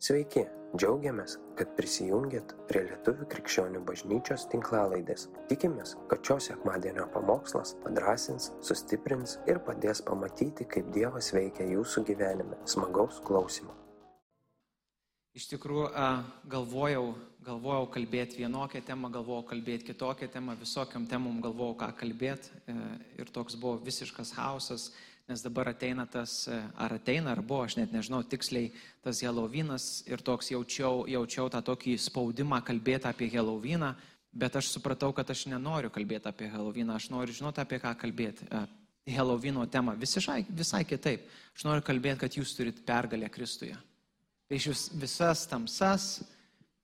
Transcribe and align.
Sveiki, 0.00 0.46
džiaugiamės, 0.80 1.34
kad 1.58 1.74
prisijungiat 1.76 2.54
prie 2.70 2.86
Lietuvių 2.86 3.26
krikščionių 3.34 3.82
bažnyčios 3.84 4.46
tinklalaidės. 4.48 5.26
Tikimės, 5.50 5.92
kad 6.08 6.24
šios 6.24 6.46
sekmadienio 6.48 7.04
pamokslas 7.12 7.74
padrasins, 7.82 8.46
sustiprins 8.64 9.36
ir 9.44 9.60
padės 9.66 10.00
pamatyti, 10.06 10.64
kaip 10.72 10.88
Dievas 10.96 11.28
veikia 11.36 11.68
jūsų 11.74 12.06
gyvenime. 12.08 12.56
Smagaus 12.64 13.20
klausimų. 13.28 13.76
Iš 15.36 15.50
tikrųjų, 15.52 15.92
galvojau, 16.56 17.04
galvojau 17.44 17.84
kalbėti 17.92 18.40
vienokią 18.40 18.80
temą, 18.88 19.12
galvojau 19.12 19.50
kalbėti 19.52 19.92
kitokią 19.92 20.30
temą, 20.32 20.56
visokiam 20.64 21.04
temom 21.12 21.44
galvojau, 21.44 21.76
ką 21.84 21.92
kalbėti 22.00 22.48
e, 22.64 22.78
ir 23.20 23.28
toks 23.36 23.60
buvo 23.60 23.76
visiškas 23.84 24.32
chaosas 24.40 24.88
nes 25.30 25.44
dabar 25.46 25.70
ateina 25.70 26.08
tas, 26.10 26.48
e, 26.50 26.56
ar 26.74 26.96
ateina, 26.96 27.30
ar 27.30 27.40
buvo, 27.40 27.62
aš 27.62 27.76
net 27.78 27.92
nežinau 27.94 28.24
tiksliai, 28.26 28.72
tas 29.04 29.22
Helovynas 29.22 30.02
ir 30.10 30.22
toks 30.26 30.50
jaučiau, 30.50 31.04
jaučiau 31.06 31.46
tą 31.52 31.62
tokį 31.70 31.94
spaudimą 32.02 32.58
kalbėti 32.66 33.06
apie 33.06 33.30
Helovyną, 33.30 33.94
bet 34.34 34.58
aš 34.58 34.72
supratau, 34.74 35.12
kad 35.14 35.30
aš 35.30 35.46
nenoriu 35.52 35.90
kalbėti 35.94 36.28
apie 36.30 36.50
Helovyną, 36.50 36.98
aš 36.98 37.08
noriu 37.14 37.36
žinoti, 37.36 37.62
apie 37.62 37.78
ką 37.82 37.94
kalbėti. 38.02 38.50
Helovino 39.10 39.64
tema 39.66 39.94
visai, 39.98 40.44
visai 40.48 40.84
kitaip. 40.84 41.24
Aš 41.56 41.64
noriu 41.66 41.82
kalbėti, 41.86 42.20
kad 42.20 42.36
jūs 42.36 42.52
turit 42.56 42.82
pergalę 42.86 43.30
Kristuje. 43.32 43.78
Prieš 44.50 44.90
visas 44.98 45.46
tamsas, 45.48 46.20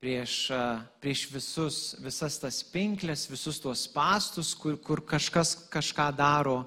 prieš, 0.03 0.47
prieš 1.03 1.27
visus, 1.33 1.79
visas 2.03 2.39
tas 2.39 2.63
pinklės, 2.71 3.27
visus 3.31 3.59
tuos 3.63 3.87
pastus, 3.91 4.55
kur, 4.55 4.79
kur 4.79 5.03
kažkas 5.03 5.57
kažką 5.73 6.09
daro, 6.17 6.61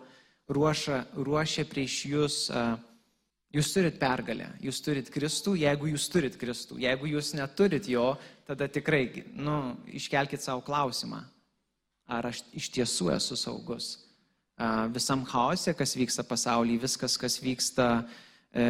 ruošia, 0.50 1.04
ruošia 1.14 1.66
prieš 1.70 1.96
jūs, 2.10 2.38
jūs 3.54 3.72
turit 3.74 4.00
pergalę, 4.02 4.50
jūs 4.64 4.82
turit 4.86 5.10
Kristų, 5.14 5.56
jeigu 5.62 5.92
jūs 5.94 6.10
turit 6.12 6.38
Kristų. 6.40 6.80
Jeigu 6.82 7.10
jūs 7.14 7.34
neturit 7.38 7.90
jo, 7.90 8.12
tada 8.50 8.68
tikrai, 8.68 9.06
nu, 9.38 9.78
iškelkite 9.94 10.44
savo 10.44 10.64
klausimą, 10.66 11.22
ar 12.10 12.32
aš 12.32 12.44
iš 12.58 12.72
tiesų 12.80 13.12
esu 13.18 13.38
saugus. 13.40 13.92
Visam 14.92 15.22
chaose, 15.30 15.72
kas 15.78 15.96
vyksta 15.96 16.26
pasaulyje, 16.28 16.82
viskas, 16.82 17.14
kas 17.16 17.38
vyksta 17.40 17.86
e, 18.52 18.66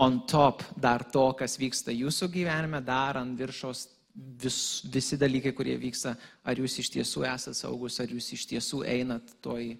on 0.00 0.22
top 0.26 0.62
dar 0.80 1.04
to, 1.04 1.26
kas 1.36 1.58
vyksta 1.60 1.92
jūsų 1.92 2.30
gyvenime, 2.32 2.80
dar 2.80 3.18
ant 3.20 3.36
viršaus 3.36 3.90
vis, 4.40 4.56
visi 4.88 5.18
dalykai, 5.20 5.52
kurie 5.56 5.76
vyksta, 5.80 6.14
ar 6.44 6.56
jūs 6.56 6.78
iš 6.80 6.90
tiesų 6.94 7.26
esate 7.28 7.58
saugus, 7.60 7.98
ar 8.00 8.08
jūs 8.08 8.30
iš 8.38 8.46
tiesų 8.54 8.82
einat 8.88 9.34
toj 9.44 9.74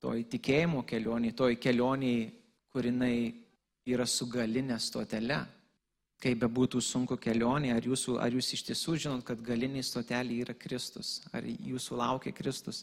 toj 0.00 0.24
tikėjimo 0.32 0.82
kelioniai, 0.88 1.36
toj 1.36 1.58
kelioniai, 1.60 2.28
kur 2.72 2.88
jinai 2.88 3.14
yra 3.90 4.06
su 4.08 4.28
galinė 4.30 4.78
stotele. 4.80 5.42
Kaip 6.20 6.42
be 6.42 6.48
būtų 6.52 6.82
sunku 6.84 7.16
kelionė, 7.16 7.70
ar, 7.72 7.84
jūsų, 7.84 8.18
ar 8.20 8.34
jūs 8.34 8.50
iš 8.52 8.66
tiesų 8.68 8.96
žinot, 9.00 9.22
kad 9.24 9.40
galinė 9.40 9.80
stotelė 9.84 10.42
yra 10.44 10.52
Kristus, 10.52 11.22
ar 11.32 11.46
jūsų 11.48 11.96
laukia 11.96 12.32
Kristus. 12.36 12.82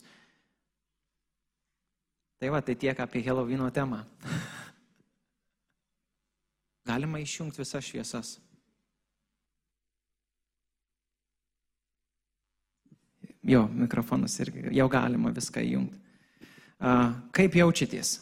Tai 2.41 2.49
va, 2.53 2.63
tai 2.65 2.73
tiek 2.77 2.97
apie 2.97 3.21
Helovino 3.25 3.69
temą. 3.73 4.01
Galima 6.89 7.21
išjungti 7.21 7.61
visas 7.61 7.85
šviesas. 7.85 8.33
Jo, 13.47 13.67
mikrofonas 13.69 14.33
irgi, 14.43 14.65
jau 14.75 14.89
galima 14.91 15.29
viską 15.31 15.61
įjungti. 15.63 16.06
Kaip 16.77 17.55
jaučiatės? 17.57 18.17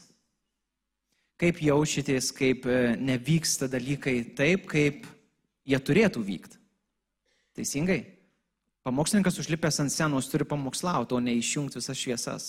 Kaip 1.36 1.60
jaučiatės, 1.60 2.30
kaip 2.32 2.64
e, 2.72 2.96
nevyksta 2.96 3.68
dalykai 3.68 4.22
taip, 4.38 4.70
kaip 4.72 5.04
jie 5.68 5.80
turėtų 5.84 6.22
vykti? 6.24 6.62
Teisingai? 7.60 8.06
Pamokslininkas 8.88 9.42
užlipęs 9.42 9.82
ant 9.84 9.92
scenos 9.92 10.30
turi 10.32 10.48
pamokslauti, 10.48 11.16
o 11.18 11.20
ne 11.20 11.34
išjungti 11.36 11.82
visas 11.82 12.00
šviesas. 12.00 12.46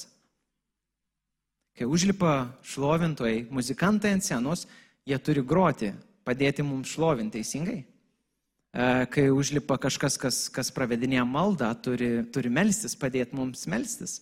Kai 1.76 1.88
užlipa 1.90 2.52
šlovintojai, 2.62 3.48
muzikantai 3.50 4.14
ant 4.14 4.24
scenos, 4.24 4.66
jie 5.08 5.18
turi 5.18 5.42
groti, 5.42 5.90
padėti 6.26 6.62
mums 6.62 6.94
šlovinti, 6.94 7.40
teisingai? 7.40 7.80
E, 7.82 8.86
kai 9.10 9.26
užlipa 9.34 9.80
kažkas, 9.82 10.14
kas, 10.22 10.40
kas 10.52 10.70
pravedinėja 10.70 11.26
maldą, 11.26 11.72
turi, 11.82 12.20
turi 12.30 12.54
melstis, 12.54 12.94
padėti 12.94 13.34
mums 13.34 13.66
melstis. 13.66 14.20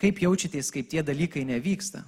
Kaip 0.00 0.22
jaučiatės, 0.22 0.70
kaip 0.72 0.88
tie 0.88 1.02
dalykai 1.04 1.44
nevyksta? 1.44 2.06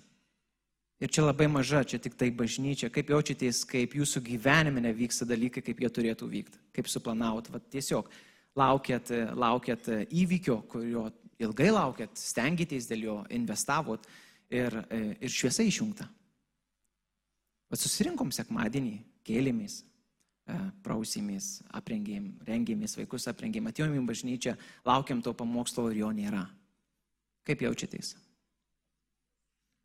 Ir 1.02 1.10
čia 1.10 1.24
labai 1.24 1.48
maža, 1.50 1.82
čia 1.84 1.98
tik 1.98 2.14
tai 2.16 2.30
bažnyčia. 2.32 2.88
Kaip 2.94 3.10
jaučiatės, 3.10 3.64
kaip 3.68 3.96
jūsų 3.98 4.22
gyvenime 4.22 4.84
nevyksta 4.84 5.26
dalykai, 5.28 5.64
kaip 5.66 5.82
jie 5.82 5.90
turėtų 5.90 6.28
vykti, 6.30 6.60
kaip 6.72 6.88
suplanavot. 6.88 7.50
Vat 7.50 7.66
tiesiog 7.74 8.08
laukėt, 8.56 9.10
laukėt 9.34 9.90
įvykio, 10.08 10.60
kurio 10.70 11.08
ilgai 11.42 11.72
laukėt, 11.74 12.14
stengiatės 12.16 12.86
dėl 12.88 13.06
jo, 13.08 13.16
investavot 13.34 14.06
ir, 14.52 14.78
ir 15.18 15.32
šviesa 15.32 15.66
išjungta. 15.66 16.06
Vat 17.72 17.82
susirinkom 17.82 18.30
sekmadienį, 18.32 18.94
kėlėmės, 19.26 19.82
prausėmės, 20.86 21.52
aprengėm, 21.74 22.32
rengėmės, 22.46 22.96
vaikus 23.00 23.28
aprengėm, 23.30 23.68
atėjom 23.70 23.98
į 23.98 24.06
bažnyčią, 24.06 24.56
laukiam 24.86 25.22
to 25.24 25.34
pamokslo 25.34 25.90
ir 25.90 26.04
jo 26.04 26.14
nėra. 26.14 26.46
Kaip 27.46 27.64
jaučiatės? 27.64 28.14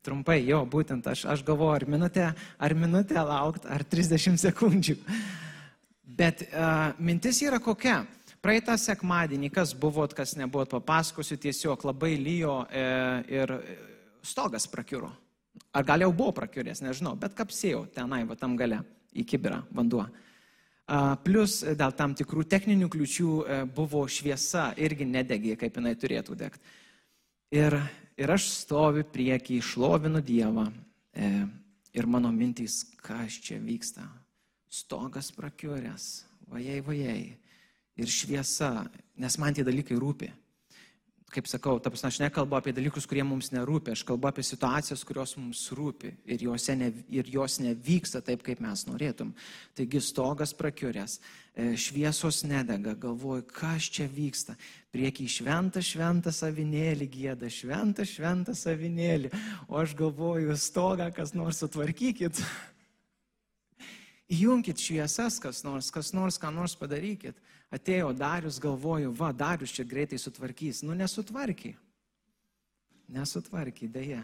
Trumpai, 0.06 0.38
jo, 0.46 0.62
būtent 0.70 1.06
aš, 1.10 1.24
aš 1.28 1.42
galvoju, 1.44 1.74
ar 1.74 1.84
minutę, 1.90 2.28
ar 2.58 2.74
minutę 2.78 3.18
laukti, 3.18 3.66
ar 3.68 3.82
30 3.84 4.38
sekundžių. 4.40 4.94
Bet 6.18 6.46
uh, 6.48 6.94
mintis 7.02 7.42
yra 7.44 7.58
kokia? 7.62 8.04
Praeitą 8.38 8.76
sekmadienį, 8.78 9.50
kas 9.50 9.74
buvot, 9.74 10.14
kas 10.14 10.36
nebuvot, 10.38 10.70
papasakosiu, 10.70 11.36
tiesiog 11.42 11.82
labai 11.88 12.12
lyjo 12.22 12.60
e, 12.70 12.84
ir 13.34 13.50
stogas 14.22 14.68
prakiuro. 14.70 15.10
Ar 15.74 15.82
gal 15.84 16.04
jau 16.04 16.12
buvo 16.14 16.36
prakiuręs, 16.36 16.84
nežinau, 16.86 17.16
bet 17.18 17.34
kapsėjau 17.34 17.82
tenai, 17.96 18.22
va 18.28 18.38
tam 18.38 18.54
gale, 18.56 18.78
į 19.10 19.26
kibirą 19.26 19.64
vanduo. 19.74 20.06
Uh, 20.88 21.18
plus 21.20 21.58
dėl 21.66 21.92
tam 21.98 22.14
tikrų 22.16 22.46
techninių 22.48 22.86
kliučių 22.88 23.32
e, 23.42 23.56
buvo 23.76 24.06
šviesa 24.08 24.70
irgi 24.80 25.04
nedegė, 25.04 25.58
kaip 25.60 25.74
jinai 25.76 25.92
turėtų 25.98 26.38
degti. 26.38 26.78
Ir, 27.54 27.76
ir 28.18 28.32
aš 28.32 28.50
stoviu 28.64 29.06
priekį, 29.08 29.60
išlovinu 29.62 30.20
Dievą. 30.24 30.66
E, 31.14 31.30
ir 31.96 32.06
mano 32.10 32.32
mintys, 32.34 32.82
kas 33.00 33.38
čia 33.44 33.60
vyksta. 33.62 34.04
Stogas 34.68 35.30
prakiuręs, 35.32 36.26
vajai, 36.52 36.82
vajai. 36.84 37.22
Ir 37.98 38.12
šviesa, 38.12 38.86
nes 39.18 39.38
man 39.40 39.56
tie 39.56 39.64
dalykai 39.66 39.96
rūpi 39.98 40.28
kaip 41.32 41.48
sakau, 41.48 41.76
ta 41.80 41.90
prasme, 41.92 42.08
aš 42.08 42.18
nekalbu 42.22 42.56
apie 42.56 42.72
dalykus, 42.72 43.04
kurie 43.08 43.22
mums 43.26 43.50
nerūpi, 43.52 43.92
aš 43.92 44.02
kalbu 44.08 44.30
apie 44.30 44.44
situacijas, 44.46 45.02
kurios 45.04 45.34
mums 45.36 45.66
rūpi 45.76 46.14
ir, 46.24 46.44
ne, 46.80 46.88
ir 47.12 47.28
jos 47.28 47.58
nevyksta 47.60 48.22
taip, 48.24 48.40
kaip 48.46 48.62
mes 48.64 48.86
norėtum. 48.88 49.34
Taigi 49.76 50.00
stogas 50.04 50.54
prakiuręs, 50.56 51.18
e, 51.52 51.74
šviesos 51.76 52.40
nedega, 52.48 52.94
galvoju, 52.96 53.44
kas 53.52 53.90
čia 53.92 54.08
vyksta. 54.08 54.56
Prieky 54.94 55.28
šventą, 55.28 55.84
šventą 55.84 56.32
savinėlį 56.32 57.10
gėda, 57.12 57.52
šventą, 57.52 58.08
šventą 58.08 58.56
savinėlį, 58.56 59.32
o 59.68 59.76
aš 59.82 59.92
galvoju, 59.98 60.56
stogą 60.56 61.10
kas 61.12 61.36
nors 61.36 61.60
sutvarkykit. 61.60 62.40
Įjunkit 64.38 64.80
šviesas, 64.80 65.36
kas 65.40 65.60
nors, 65.64 65.92
kas 65.92 66.14
nors, 66.16 66.40
ką 66.40 66.52
nors 66.56 66.76
padarykit 66.76 67.36
atėjo 67.74 68.12
Darius, 68.16 68.58
galvoju, 68.62 69.12
va, 69.16 69.32
Darius 69.32 69.74
čia 69.76 69.84
greitai 69.84 70.18
sutvarkys. 70.20 70.82
Nu, 70.86 70.96
nesutvarky. 70.96 71.74
Nesutvarky, 73.12 73.88
dėja. 73.88 74.22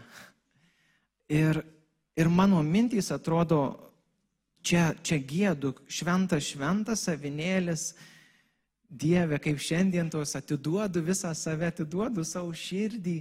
Ir, 1.29 1.61
ir 2.17 2.29
mano 2.29 2.61
mintys 2.65 3.11
atrodo, 3.13 3.61
čia, 4.65 4.91
čia 5.05 5.17
gėdu, 5.21 5.73
šventas, 5.89 6.51
šventas 6.51 7.07
savinėlis, 7.07 7.93
Dieve, 8.95 9.39
kaip 9.41 9.57
šiandien 9.59 10.11
tos 10.13 10.35
atiduodu 10.37 11.01
visą 11.03 11.31
save, 11.35 11.65
atiduodu 11.67 12.23
savo 12.23 12.53
širdį, 12.55 13.15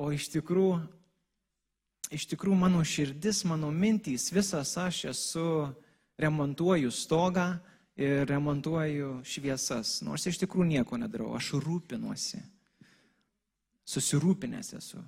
o 0.00 0.08
iš 0.10 0.30
tikrųjų, 0.32 0.78
iš 2.16 2.24
tikrųjų 2.32 2.56
mano 2.58 2.80
širdis, 2.82 3.44
mano 3.46 3.68
mintys, 3.70 4.30
visas 4.32 4.72
aš 4.80 5.04
esu, 5.12 5.44
remontuoju 6.18 6.90
stogą, 6.90 7.60
ir 8.00 8.24
remontuoju 8.28 9.20
šviesas, 9.28 10.00
nors 10.06 10.24
iš 10.26 10.40
tikrųjų 10.40 10.70
nieko 10.72 10.96
nedarau, 11.00 11.34
aš 11.36 11.52
rūpinuosi. 11.60 12.40
Susirūpinęs 13.90 14.72
esu. 14.78 15.02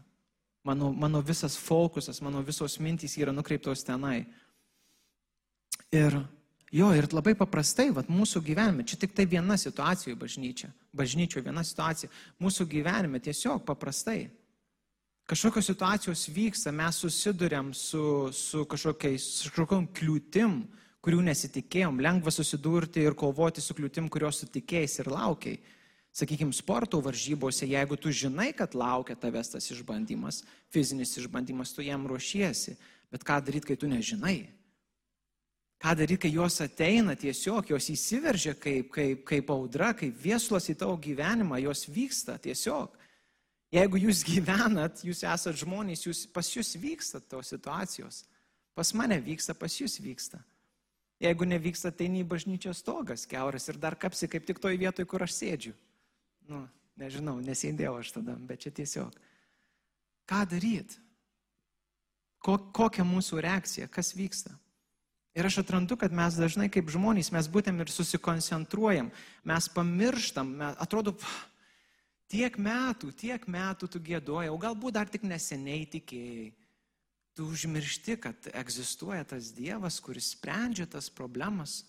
Mano, 0.67 0.93
mano 0.93 1.23
visas 1.25 1.57
fokusas, 1.59 2.21
mano 2.23 2.43
visos 2.47 2.79
mintys 2.79 3.17
yra 3.19 3.33
nukreiptos 3.35 3.83
tenai. 3.87 4.27
Ir 5.93 6.19
jo, 6.73 6.91
ir 6.95 7.09
labai 7.13 7.35
paprastai, 7.39 7.89
vat, 7.95 8.11
mūsų 8.13 8.43
gyvenime, 8.45 8.85
čia 8.87 8.99
tik 9.01 9.17
tai 9.17 9.27
viena 9.29 9.57
situacija 9.59 10.15
bažnyčia, 10.19 10.71
bažnyčio 10.95 11.43
viena 11.45 11.65
situacija, 11.67 12.11
mūsų 12.43 12.69
gyvenime 12.71 13.21
tiesiog 13.23 13.65
paprastai. 13.67 14.29
Kažkokios 15.29 15.69
situacijos 15.71 16.27
vyksta, 16.35 16.73
mes 16.75 16.99
susidurėm 17.05 17.71
su, 17.77 18.05
su 18.35 18.65
kažkokiais, 18.69 19.27
kažkokiam 19.47 19.87
kliūtim, 19.95 20.57
kurių 21.03 21.23
nesitikėjom, 21.27 22.01
lengva 22.03 22.31
susidurti 22.31 23.03
ir 23.03 23.17
kovoti 23.19 23.63
su 23.63 23.75
kliūtim, 23.75 24.09
kurios 24.13 24.43
sutikėjais 24.45 25.01
ir 25.03 25.11
laukiai. 25.11 25.59
Sakykime, 26.13 26.53
sporto 26.53 27.01
varžybose, 27.01 27.67
jeigu 27.67 27.97
tu 27.97 28.13
žinai, 28.13 28.51
kad 28.53 28.75
laukia 28.77 29.17
tavęs 29.17 29.55
tas 29.55 29.71
išbandymas, 29.73 30.43
fizinis 30.71 31.17
išbandymas, 31.17 31.73
tu 31.73 31.85
jam 31.85 32.05
ruošiesi, 32.07 32.77
bet 33.11 33.25
ką 33.25 33.39
daryti, 33.47 33.71
kai 33.71 33.79
tu 33.81 33.89
nežinai? 33.89 34.43
Ką 35.83 35.95
daryti, 35.99 36.27
kai 36.27 36.35
jos 36.37 36.61
ateina 36.63 37.17
tiesiog, 37.19 37.73
jos 37.73 37.89
įsiveržia 37.91 38.53
kaip, 38.61 38.93
kaip, 38.93 39.25
kaip 39.27 39.51
audra, 39.51 39.95
kaip 39.97 40.21
vieslos 40.21 40.69
į 40.69 40.77
tavo 40.85 40.99
gyvenimą, 41.01 41.59
jos 41.65 41.89
vyksta 41.91 42.37
tiesiog. 42.45 42.93
Jeigu 43.73 44.05
jūs 44.05 44.21
gyvenat, 44.29 45.01
jūs 45.09 45.25
esat 45.25 45.59
žmonės, 45.65 46.05
jūs, 46.07 46.27
pas 46.31 46.53
jūs 46.53 46.77
vyksta 46.77 47.25
tos 47.25 47.57
situacijos. 47.57 48.27
Pas 48.77 48.93
mane 48.97 49.17
vyksta, 49.25 49.57
pas 49.57 49.73
jūs 49.81 49.97
vyksta. 50.05 50.45
Jeigu 51.23 51.47
nevyksta, 51.47 51.93
tai 51.95 52.09
nei 52.11 52.25
bažnyčios 52.27 52.81
stogas 52.83 53.29
keuras 53.31 53.69
ir 53.71 53.79
dar 53.79 53.95
kapsi 53.95 54.27
kaip 54.31 54.47
tik 54.49 54.59
toj 54.63 54.79
vietoj, 54.81 55.07
kur 55.07 55.23
aš 55.23 55.37
sėdžiu. 55.37 55.75
Nu, 56.51 56.65
nežinau, 56.99 57.37
nesėdėjau 57.45 57.95
aš 58.01 58.11
tada, 58.17 58.35
bet 58.49 58.65
čia 58.65 58.73
tiesiog. 58.75 59.15
Ką 60.27 60.43
daryti? 60.51 60.99
Ko, 62.43 62.57
kokia 62.75 63.07
mūsų 63.07 63.39
reakcija, 63.45 63.87
kas 63.87 64.17
vyksta? 64.19 64.57
Ir 65.39 65.47
aš 65.47 65.61
atrandu, 65.63 65.95
kad 65.97 66.13
mes 66.13 66.35
dažnai 66.37 66.67
kaip 66.73 66.91
žmonės, 66.93 67.31
mes 67.33 67.47
būtent 67.49 67.81
ir 67.81 67.89
susikoncentruojam, 67.89 69.13
mes 69.49 69.69
pamirštam, 69.73 70.51
mes, 70.59 70.75
atrodo, 70.83 71.15
pff, 71.17 71.47
Tiek 72.33 72.55
metų, 72.57 73.11
tiek 73.13 73.43
metų 73.45 73.91
tu 73.93 74.01
gėdoji, 74.01 74.49
o 74.49 74.57
galbūt 74.57 74.95
dar 74.97 75.11
tik 75.13 75.25
neseniai 75.29 75.85
tikėjai. 75.93 76.47
Tu 77.33 77.47
užmiršti, 77.49 78.21
kad 78.21 78.37
egzistuoja 78.53 79.25
tas 79.25 79.55
Dievas, 79.57 80.01
kuris 80.05 80.31
sprendžia 80.35 80.87
tas 80.87 81.11
problemas. 81.11 81.85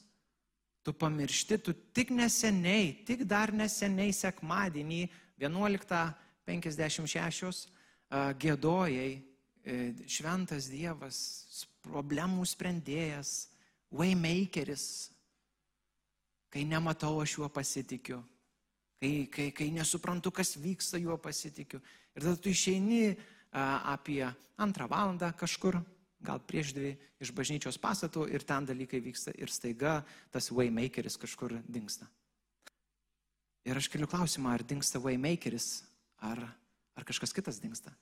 Tu 0.83 0.93
pamiršti, 0.93 1.57
tu 1.57 1.73
tik 1.95 2.09
neseniai, 2.11 3.03
tik 3.07 3.23
dar 3.27 3.53
neseniai 3.55 4.13
sekmadienį 4.15 5.09
11.56 5.39 7.67
gėdojai 8.39 9.11
e, 9.13 9.15
šventas 10.07 10.69
Dievas, 10.71 11.17
problemų 11.83 12.45
sprendėjas, 12.47 13.49
waymakeris. 13.91 15.09
Kai 16.51 16.63
nematau, 16.67 17.21
aš 17.23 17.37
juo 17.39 17.49
pasitikiu 17.51 18.23
kai, 19.03 19.27
kai, 19.27 19.51
kai 19.51 19.67
nesuprantu, 19.75 20.31
kas 20.31 20.55
vyksta, 20.55 20.99
juo 21.01 21.17
pasitikiu. 21.19 21.81
Ir 22.15 22.23
tada 22.23 22.39
tu 22.39 22.51
išeini 22.53 23.17
apie 23.53 24.25
antrą 24.57 24.87
valandą 24.89 25.29
kažkur, 25.37 25.77
gal 26.23 26.39
prieš 26.39 26.73
dvi 26.73 26.93
iš 27.21 27.33
bažnyčios 27.35 27.77
pastatų 27.81 28.25
ir 28.31 28.45
ten 28.47 28.65
dalykai 28.65 29.01
vyksta 29.03 29.33
ir 29.37 29.51
staiga 29.51 30.01
tas 30.31 30.49
waymakeris 30.51 31.19
kažkur 31.19 31.59
dinksta. 31.67 32.07
Ir 33.63 33.79
aš 33.79 33.87
keliu 33.91 34.07
klausimą, 34.11 34.55
ar 34.55 34.63
dinksta 34.67 34.99
waymakeris, 34.99 35.83
ar, 36.23 36.41
ar 36.95 37.05
kažkas 37.07 37.35
kitas 37.35 37.61
dinksta. 37.63 37.93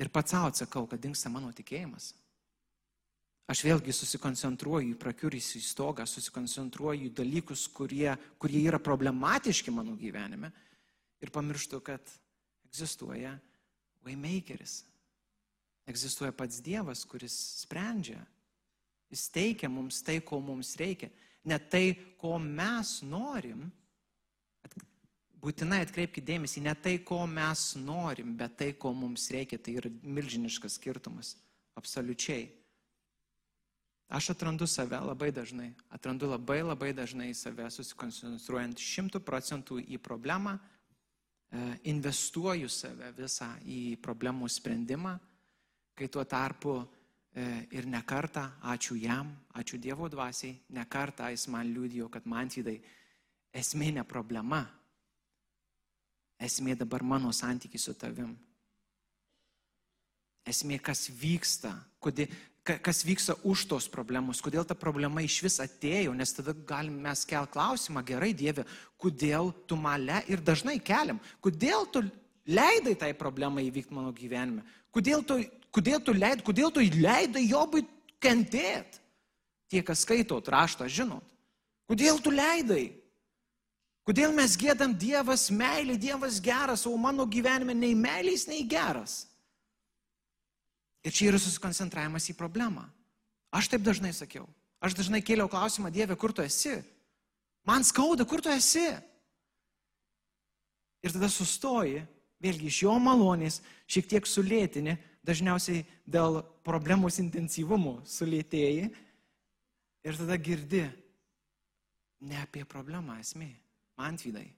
Ir 0.00 0.10
pats 0.12 0.34
savo 0.34 0.50
atsakau, 0.50 0.86
kad 0.88 1.00
dinksta 1.00 1.30
mano 1.32 1.52
tikėjimas. 1.54 2.12
Aš 3.52 3.64
vėlgi 3.66 3.92
susikoncentruoju 3.92 4.94
į 4.94 4.98
prakiurysį 5.00 5.60
stogą, 5.64 6.06
susikoncentruoju 6.08 7.08
į 7.08 7.14
dalykus, 7.16 7.66
kurie, 7.74 8.14
kurie 8.40 8.62
yra 8.64 8.80
problematiški 8.80 9.72
mano 9.74 9.96
gyvenime 9.98 10.52
ir 11.20 11.32
pamirštu, 11.34 11.80
kad 11.84 12.12
egzistuoja 12.72 13.38
Waymakeris. 14.04 14.84
Egzistuoja 15.86 16.32
pats 16.32 16.62
Dievas, 16.62 17.04
kuris 17.04 17.34
sprendžia. 17.62 18.20
Jis 19.12 19.28
teikia 19.28 19.68
mums 19.68 20.00
tai, 20.02 20.20
ko 20.24 20.40
mums 20.40 20.76
reikia. 20.80 21.10
Ne 21.44 21.58
tai, 21.58 21.92
ko 22.16 22.38
mes 22.38 23.02
norim. 23.04 23.66
Būtinai 25.42 25.82
atkreipkite 25.82 26.24
dėmesį, 26.30 26.62
ne 26.64 26.74
tai, 26.78 26.96
ko 27.02 27.26
mes 27.26 27.72
norim, 27.76 28.36
bet 28.38 28.56
tai, 28.56 28.70
ko 28.72 28.94
mums 28.94 29.26
reikia. 29.34 29.58
Tai 29.58 29.74
yra 29.82 29.90
milžiniškas 30.02 30.78
skirtumas. 30.78 31.34
Absoliučiai. 31.76 32.46
Aš 34.12 34.30
atrandu 34.34 34.68
save 34.68 34.98
labai 35.00 35.30
dažnai, 35.32 35.70
atrandu 35.90 36.28
labai 36.28 36.60
labai 36.62 36.90
dažnai 36.92 37.30
save 37.34 37.64
susikoncentruojant 37.72 38.80
šimtų 38.80 39.22
procentų 39.24 39.78
į 39.88 39.96
problemą, 40.04 40.58
investuoju 41.84 42.68
save 42.72 43.10
visą 43.16 43.50
į 43.68 43.96
problemų 44.00 44.48
sprendimą, 44.48 45.12
kai 45.94 46.08
tuo 46.08 46.24
tarpu 46.24 46.78
e, 46.80 46.86
ir 47.76 47.88
nekartą, 47.92 48.46
ačiū 48.72 48.96
jam, 48.96 49.34
ačiū 49.60 49.80
Dievo 49.80 50.08
dvasiai, 50.08 50.54
nekartą 50.72 51.28
jis 51.32 51.48
man 51.52 51.68
liūdėjo, 51.74 52.08
kad 52.12 52.24
man 52.26 52.48
tydai 52.48 52.78
esmė 53.52 53.90
ne 53.98 54.04
problema, 54.08 54.62
esmė 56.40 56.76
dabar 56.80 57.04
mano 57.04 57.32
santykiai 57.36 57.80
su 57.80 57.94
tavim. 57.94 58.32
Esmė, 60.48 60.80
kas 60.82 61.06
vyksta, 61.14 61.70
kodėl, 62.02 62.32
kas 62.62 63.02
vyksta 63.02 63.34
už 63.42 63.66
tos 63.66 63.88
problemos, 63.90 64.40
kodėl 64.42 64.62
ta 64.66 64.76
problema 64.78 65.22
iš 65.24 65.40
vis 65.42 65.58
atėjo, 65.62 66.14
nes 66.14 66.30
tada 66.34 66.54
galim 66.54 66.94
mes 67.02 67.24
kel 67.26 67.48
klausimą, 67.50 68.04
gerai 68.06 68.30
Dieve, 68.34 68.64
kodėl 69.02 69.50
tu 69.66 69.76
male 69.76 70.22
ir 70.30 70.38
dažnai 70.38 70.78
keliam, 70.78 71.18
kodėl 71.42 71.88
tu 71.90 72.04
leidai 72.46 72.94
tai 72.98 73.10
problemai 73.18 73.66
įvykti 73.66 73.94
mano 73.94 74.14
gyvenime, 74.14 74.62
kodėl 74.94 75.26
tu, 75.26 75.40
kodėl 75.74 75.98
tu 76.06 76.14
leidai, 76.14 76.46
kodėl 76.46 76.70
tu 76.70 76.86
leidai 76.86 77.44
Jobui 77.48 77.82
kentėti. 78.22 79.02
Tie, 79.72 79.80
kas 79.82 80.04
skaitot 80.04 80.46
raštą, 80.52 80.86
žinot, 80.86 81.24
kodėl 81.88 82.20
tu 82.22 82.30
leidai. 82.30 82.92
Kodėl 84.06 84.34
mes 84.34 84.54
gėdam 84.58 84.92
Dievas 84.98 85.46
meilė, 85.54 85.94
Dievas 85.96 86.40
geras, 86.42 86.82
o 86.90 86.94
mano 86.98 87.24
gyvenime 87.26 87.74
nei 87.74 87.94
meilės, 87.94 88.48
nei 88.50 88.66
geras. 88.66 89.22
Ir 91.02 91.14
čia 91.14 91.30
yra 91.32 91.40
susikoncentravimas 91.42 92.28
į 92.30 92.36
problemą. 92.38 92.84
Aš 93.52 93.68
taip 93.72 93.82
dažnai 93.84 94.12
sakiau. 94.16 94.46
Aš 94.82 94.96
dažnai 94.98 95.22
kėliau 95.22 95.50
klausimą, 95.50 95.90
Dieve, 95.94 96.16
kur 96.18 96.32
tu 96.34 96.42
esi? 96.42 96.78
Man 97.66 97.84
skauda, 97.86 98.26
kur 98.26 98.42
tu 98.42 98.50
esi? 98.50 98.86
Ir 101.02 101.14
tada 101.14 101.28
sustoji, 101.30 102.02
vėlgi 102.42 102.70
iš 102.70 102.80
jo 102.84 102.94
malonės, 103.02 103.60
šiek 103.90 104.08
tiek 104.10 104.26
sulėtini, 104.26 104.96
dažniausiai 105.26 105.84
dėl 106.06 106.40
problemos 106.66 107.18
intensyvumo 107.22 108.00
sulėtėjai. 108.06 108.90
Ir 110.02 110.18
tada 110.18 110.38
girdi, 110.38 110.82
ne 112.26 112.38
apie 112.42 112.64
problemą 112.66 113.18
esmė. 113.22 113.52
Mantvidai, 113.98 114.48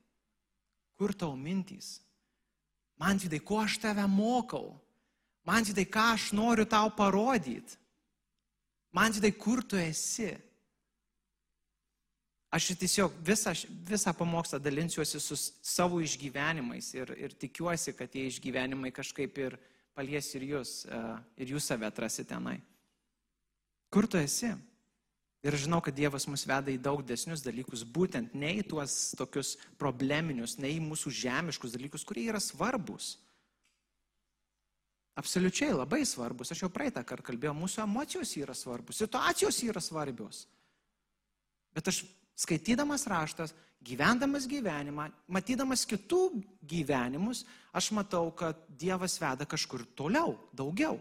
kur 0.96 1.12
tau 1.12 1.34
mintys? 1.36 1.98
Mantvidai, 3.00 3.40
ko 3.44 3.58
aš 3.64 3.80
tave 3.82 4.04
mokau? 4.08 4.72
Man 5.44 5.64
tai 5.64 5.84
ką 5.84 6.14
aš 6.14 6.32
noriu 6.32 6.64
tau 6.64 6.90
parodyti. 6.90 7.76
Man 8.94 9.12
tai 9.12 9.32
kur 9.32 9.62
tu 9.62 9.76
esi. 9.76 10.32
Aš 12.54 12.70
tiesiog 12.78 13.16
visą, 13.26 13.50
visą 13.82 14.12
pamokslą 14.14 14.60
dalinsiuosi 14.62 15.18
su 15.20 15.36
savo 15.36 15.98
išgyvenimais 16.00 16.92
ir, 16.94 17.10
ir 17.18 17.34
tikiuosi, 17.34 17.96
kad 17.98 18.12
tie 18.12 18.28
išgyvenimai 18.30 18.92
kažkaip 18.94 19.40
ir 19.42 19.56
palies 19.94 20.28
ir 20.38 20.46
jūs, 20.52 20.84
e, 20.86 21.00
ir 21.42 21.50
jūs 21.56 21.66
save 21.66 21.88
atrasite 21.88 22.30
tenai. 22.30 22.60
Kur 23.90 24.06
tu 24.06 24.22
esi? 24.22 24.52
Ir 25.44 25.58
žinau, 25.60 25.82
kad 25.84 25.92
Dievas 25.98 26.24
mus 26.30 26.46
veda 26.48 26.72
į 26.72 26.78
daug 26.80 27.02
desnius 27.04 27.42
dalykus, 27.44 27.82
būtent 27.84 28.32
ne 28.38 28.54
į 28.62 28.62
tuos 28.70 29.12
tokius 29.18 29.56
probleminius, 29.76 30.54
ne 30.56 30.70
į 30.72 30.78
mūsų 30.80 31.12
žemiškus 31.12 31.74
dalykus, 31.74 32.06
kurie 32.06 32.30
yra 32.30 32.40
svarbus. 32.40 33.16
Absoliučiai 35.14 35.74
labai 35.74 36.02
svarbus. 36.06 36.50
Aš 36.50 36.64
jau 36.64 36.70
praeitą 36.74 37.04
kartą 37.06 37.28
kalbėjau, 37.28 37.54
mūsų 37.54 37.84
emocijos 37.84 38.34
yra 38.40 38.54
svarbus, 38.58 38.98
situacijos 38.98 39.60
yra 39.62 39.82
svarbios. 39.82 40.44
Bet 41.74 41.90
aš 41.90 42.02
skaitydamas 42.38 43.06
raštas, 43.10 43.54
gyvendamas 43.84 44.48
gyvenimą, 44.50 45.08
matydamas 45.30 45.84
kitų 45.86 46.22
gyvenimus, 46.66 47.44
aš 47.74 47.92
matau, 47.94 48.30
kad 48.34 48.58
Dievas 48.68 49.18
veda 49.22 49.46
kažkur 49.46 49.84
toliau, 49.94 50.34
daugiau. 50.56 50.98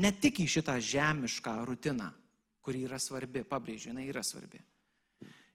Ne 0.00 0.12
tik 0.16 0.40
į 0.40 0.48
šitą 0.48 0.78
žemišką 0.80 1.58
rutiną, 1.68 2.08
kuri 2.64 2.86
yra 2.86 3.00
svarbi, 3.02 3.42
pabrėžiu, 3.44 3.90
jinai 3.90 4.06
yra 4.08 4.22
svarbi. 4.24 4.60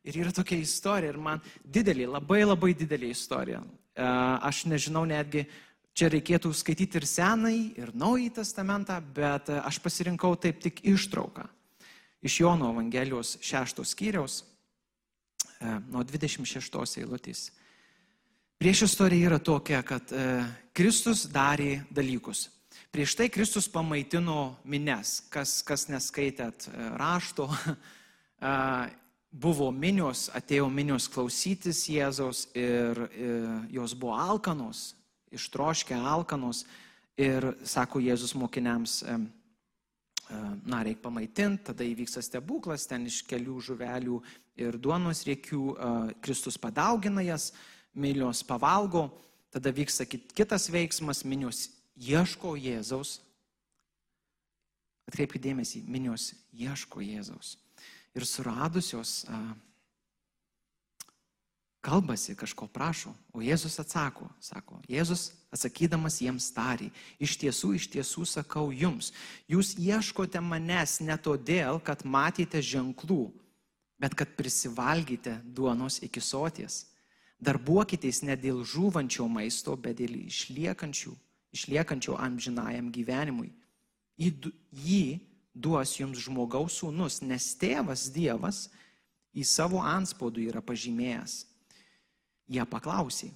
Ir 0.06 0.20
yra 0.22 0.34
tokia 0.36 0.60
istorija, 0.62 1.10
ir 1.10 1.18
man 1.18 1.42
didelė, 1.64 2.06
labai 2.20 2.44
labai 2.44 2.76
didelė 2.78 3.10
istorija. 3.10 3.64
E, 3.96 4.06
aš 4.06 4.66
nežinau 4.70 5.06
netgi, 5.10 5.48
Čia 5.96 6.10
reikėtų 6.12 6.50
skaityti 6.52 7.00
ir 7.00 7.06
Senąjį, 7.08 7.60
ir 7.80 7.92
Naująjį 7.96 8.34
testamentą, 8.36 8.98
bet 9.16 9.48
e, 9.48 9.62
aš 9.64 9.78
pasirinkau 9.80 10.34
taip 10.36 10.58
tik 10.60 10.82
ištrauką 10.92 11.46
iš 12.26 12.40
Jono 12.42 12.74
Evangelijos 12.74 13.38
6 13.40 13.80
skyriaus 13.88 14.42
e, 14.44 15.78
nuo 15.88 16.04
26 16.04 17.00
eilutės. 17.00 17.46
Prieš 18.60 18.82
istorija 18.90 19.30
yra 19.30 19.40
tokia, 19.40 19.80
kad 19.88 20.12
e, 20.12 20.26
Kristus 20.76 21.30
darė 21.32 21.86
dalykus. 21.96 22.50
Prieš 22.92 23.16
tai 23.16 23.30
Kristus 23.32 23.72
pamaitino 23.72 24.58
mines, 24.68 25.22
kas, 25.32 25.62
kas 25.64 25.88
neskaitėt 25.88 26.68
rašto, 27.00 27.48
buvo 29.46 29.72
minios, 29.72 30.28
atėjo 30.36 30.68
minios 30.68 31.08
klausytis 31.12 31.86
Jėzaus 31.88 32.50
ir, 32.52 33.00
ir 33.16 33.50
jos 33.80 33.96
buvo 33.96 34.20
alkanos, 34.20 34.90
ištroškę 35.34 35.96
alkanos 35.96 36.66
ir 37.18 37.54
sako 37.64 38.02
Jėzus 38.04 38.36
mokiniams, 38.36 39.02
na, 40.66 40.82
reikia 40.84 41.04
pamaitinti, 41.04 41.68
tada 41.70 41.86
įvyksta 41.86 42.24
stebuklas, 42.26 42.88
ten 42.90 43.06
iš 43.06 43.22
kelių 43.30 43.60
žuvelių 43.70 44.20
ir 44.62 44.78
duonos 44.82 45.24
riekių 45.28 45.62
Kristus 46.26 46.58
padaugina 46.58 47.24
jas, 47.26 47.52
minios 47.96 48.42
pavalgo, 48.44 49.08
tada 49.54 49.72
vyksta 49.72 50.08
kitas 50.10 50.68
veiksmas, 50.74 51.24
minios 51.24 51.70
ieško 51.96 52.56
Jėzaus. 52.60 53.20
Atkreipkite 55.06 55.46
dėmesį, 55.52 55.84
minios 55.86 56.34
ieško 56.52 57.06
Jėzaus 57.06 57.56
ir 58.16 58.26
suradusios 58.26 59.26
kalbasi, 61.86 62.34
kažko 62.34 62.66
prašo, 62.72 63.14
o 63.34 63.44
Jėzus 63.46 63.78
atsako, 63.82 64.26
sako, 64.42 64.80
Jėzus 64.90 65.30
atsakydamas 65.54 66.18
jiems 66.24 66.48
tarė, 66.56 66.90
iš 67.22 67.38
tiesų, 67.44 67.76
iš 67.78 67.88
tiesų 67.94 68.26
sakau 68.26 68.72
jums, 68.74 69.12
jūs 69.52 69.76
ieškote 69.78 70.42
manęs 70.42 70.98
ne 71.06 71.18
todėl, 71.22 71.78
kad 71.86 72.02
matėte 72.02 72.64
ženklų, 72.66 73.30
bet 74.02 74.18
kad 74.18 74.34
prisivalgyte 74.36 75.38
duonos 75.46 76.02
iki 76.04 76.24
soties. 76.24 76.88
Darbuokitės 77.46 78.24
ne 78.26 78.36
dėl 78.40 78.64
žūvančio 78.66 79.28
maisto, 79.30 79.76
bet 79.78 80.00
dėl 80.02 80.18
išliekančių, 80.26 81.14
išliekančio 81.54 82.18
amžinajam 82.18 82.90
gyvenimui. 82.96 83.52
Jį 84.18 85.20
duos 85.54 85.98
jums 86.00 86.24
žmogaus 86.26 86.80
sūnus, 86.82 87.22
nes 87.22 87.54
tėvas 87.60 88.10
Dievas 88.16 88.70
į 89.36 89.44
savo 89.46 89.84
anspaudų 89.84 90.50
yra 90.50 90.64
pažymėjęs. 90.64 91.44
Jie 92.46 92.62
paklausė, 92.70 93.32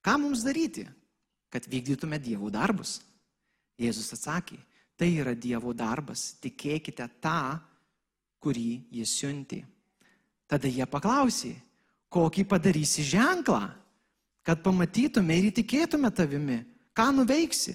ką 0.00 0.16
mums 0.22 0.44
daryti, 0.46 0.86
kad 1.52 1.66
vykdytume 1.68 2.18
dievų 2.22 2.50
darbus? 2.54 2.98
Jėzus 3.76 4.14
atsakė, 4.16 4.56
tai 4.96 5.10
yra 5.20 5.34
dievo 5.36 5.74
darbas, 5.76 6.30
tikėkite 6.40 7.04
tą, 7.20 7.58
kurį 8.40 8.86
jis 8.96 9.12
siunti. 9.18 9.60
Tada 10.48 10.70
jie 10.70 10.86
paklausė, 10.88 11.52
kokį 12.12 12.46
padarysi 12.48 13.04
ženklą, 13.04 13.66
kad 14.46 14.62
pamatytume 14.64 15.36
ir 15.36 15.50
įtikėtume 15.50 16.08
tavimi, 16.14 16.62
ką 16.96 17.10
nuveiksi. 17.12 17.74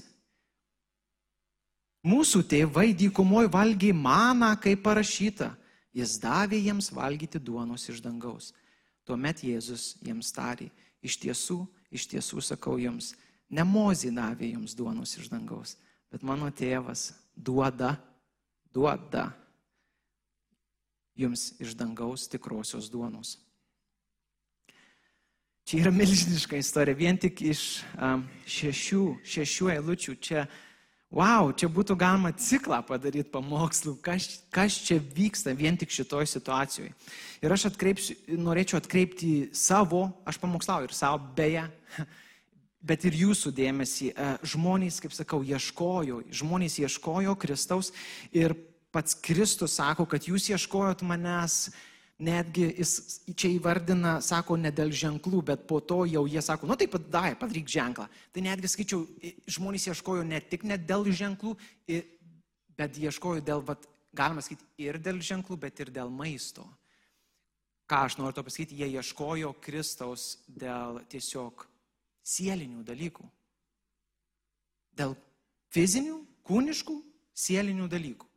Mūsų 2.08 2.42
tėvai 2.50 2.96
dykumoje 2.98 3.52
valgė 3.54 3.92
maną, 3.94 4.56
kaip 4.58 4.82
parašyta. 4.88 5.52
Jis 5.94 6.16
davė 6.24 6.58
jiems 6.58 6.88
valgyti 6.96 7.38
duonos 7.38 7.84
iš 7.92 8.00
dangaus. 8.02 8.54
Tuomet 9.08 9.44
Jėzus 9.44 9.96
jiems 10.06 10.32
tarė, 10.36 10.70
iš 11.02 11.18
tiesų, 11.22 11.60
iš 11.92 12.08
tiesų 12.12 12.42
sakau 12.46 12.78
jums, 12.82 13.14
ne 13.50 13.66
mozė 13.68 14.12
davė 14.16 14.54
jums 14.54 14.76
duonos 14.78 15.18
iš 15.18 15.30
dangaus, 15.32 15.76
bet 16.12 16.24
mano 16.24 16.50
tėvas 16.54 17.12
duoda, 17.36 17.96
duoda 18.74 19.32
jums 21.18 21.52
iš 21.60 21.76
dangaus 21.78 22.28
tikrosios 22.32 22.90
duonos. 22.92 23.38
Čia 25.66 25.84
yra 25.86 25.92
milžiniška 25.94 26.58
istorija, 26.58 26.98
vien 26.98 27.18
tik 27.22 27.42
iš 27.46 27.62
um, 27.96 28.24
šešių, 28.50 29.04
šešių 29.24 29.70
eilučių. 29.76 30.16
Čia 30.20 30.46
wow, 31.12 31.52
čia 31.52 31.68
būtų 31.72 31.98
galima 32.00 32.32
ciklą 32.32 32.80
padaryti 32.88 33.30
pamokslų, 33.34 33.98
kas, 34.04 34.40
kas 34.54 34.80
čia 34.88 34.98
vyksta 35.02 35.54
vien 35.58 35.78
tik 35.78 35.92
šitoj 35.92 36.28
situacijoje. 36.32 36.94
Ir 37.44 37.54
aš 37.54 37.68
norėčiau 38.40 38.80
atkreipti 38.80 39.52
savo, 39.54 40.08
aš 40.26 40.40
pamokslauju 40.42 40.88
ir 40.88 40.96
savo 40.96 41.20
beje, 41.36 41.68
bet 42.90 43.06
ir 43.06 43.20
jūsų 43.26 43.52
dėmesį. 43.60 44.12
E, 44.16 44.34
žmonės, 44.54 45.02
kaip 45.04 45.14
sakau, 45.14 45.44
ieškojo, 45.44 46.24
žmonės 46.32 46.80
ieškojo 46.82 47.36
Kristaus 47.36 47.92
ir 48.32 48.56
pats 48.92 49.16
Kristus 49.16 49.76
sako, 49.80 50.08
kad 50.08 50.26
jūs 50.28 50.50
ieškojot 50.52 51.04
manęs 51.08 51.70
netgi 52.22 52.68
jis 52.78 52.92
čia 53.34 53.50
įvardina, 53.56 54.20
sako, 54.24 54.58
ne 54.62 54.72
dėl 54.74 54.94
ženklų, 54.94 55.42
bet 55.52 55.64
po 55.70 55.80
to 55.82 56.04
jau 56.10 56.24
jie 56.30 56.42
sako, 56.46 56.70
nu 56.70 56.78
taip, 56.80 56.96
dai, 57.12 57.34
padaryk 57.40 57.70
ženklą. 57.72 58.08
Tai 58.34 58.44
netgi 58.46 58.70
skaičiau, 58.70 59.06
žmonės 59.50 59.90
ieškojo 59.92 60.26
ne 60.28 60.42
tik 60.46 60.66
ne 60.70 60.78
dėl 60.78 61.10
ženklų, 61.10 61.56
bet 62.78 63.00
ieškojo 63.02 63.44
dėl, 63.46 63.64
vat, 63.66 63.88
galima 64.14 64.44
sakyti, 64.46 64.68
ir 64.86 65.02
dėl 65.02 65.22
ženklų, 65.26 65.58
bet 65.66 65.82
ir 65.82 65.94
dėl 65.94 66.14
maisto. 66.14 66.68
Ką 67.90 68.06
aš 68.08 68.18
noriu 68.20 68.38
to 68.38 68.46
pasakyti, 68.48 68.78
jie 68.80 68.92
ieškojo 69.02 69.56
Kristaus 69.64 70.38
dėl 70.48 71.02
tiesiog 71.12 71.66
sielinių 72.24 72.86
dalykų. 72.88 73.26
Dėl 74.96 75.16
fizinių, 75.74 76.20
kūniškų, 76.48 76.96
sielinių 77.34 77.90
dalykų. 77.92 78.28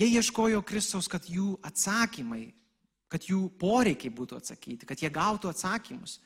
Jie 0.00 0.08
ieškojo 0.16 0.62
Kristaus, 0.64 1.10
kad 1.12 1.26
jų 1.28 1.58
atsakymai 1.66 2.48
kad 3.10 3.26
jų 3.26 3.48
poreikiai 3.58 4.12
būtų 4.14 4.38
atsakyti, 4.38 4.86
kad 4.86 5.02
jie 5.02 5.10
gautų 5.12 5.50
atsakymus. 5.50 6.20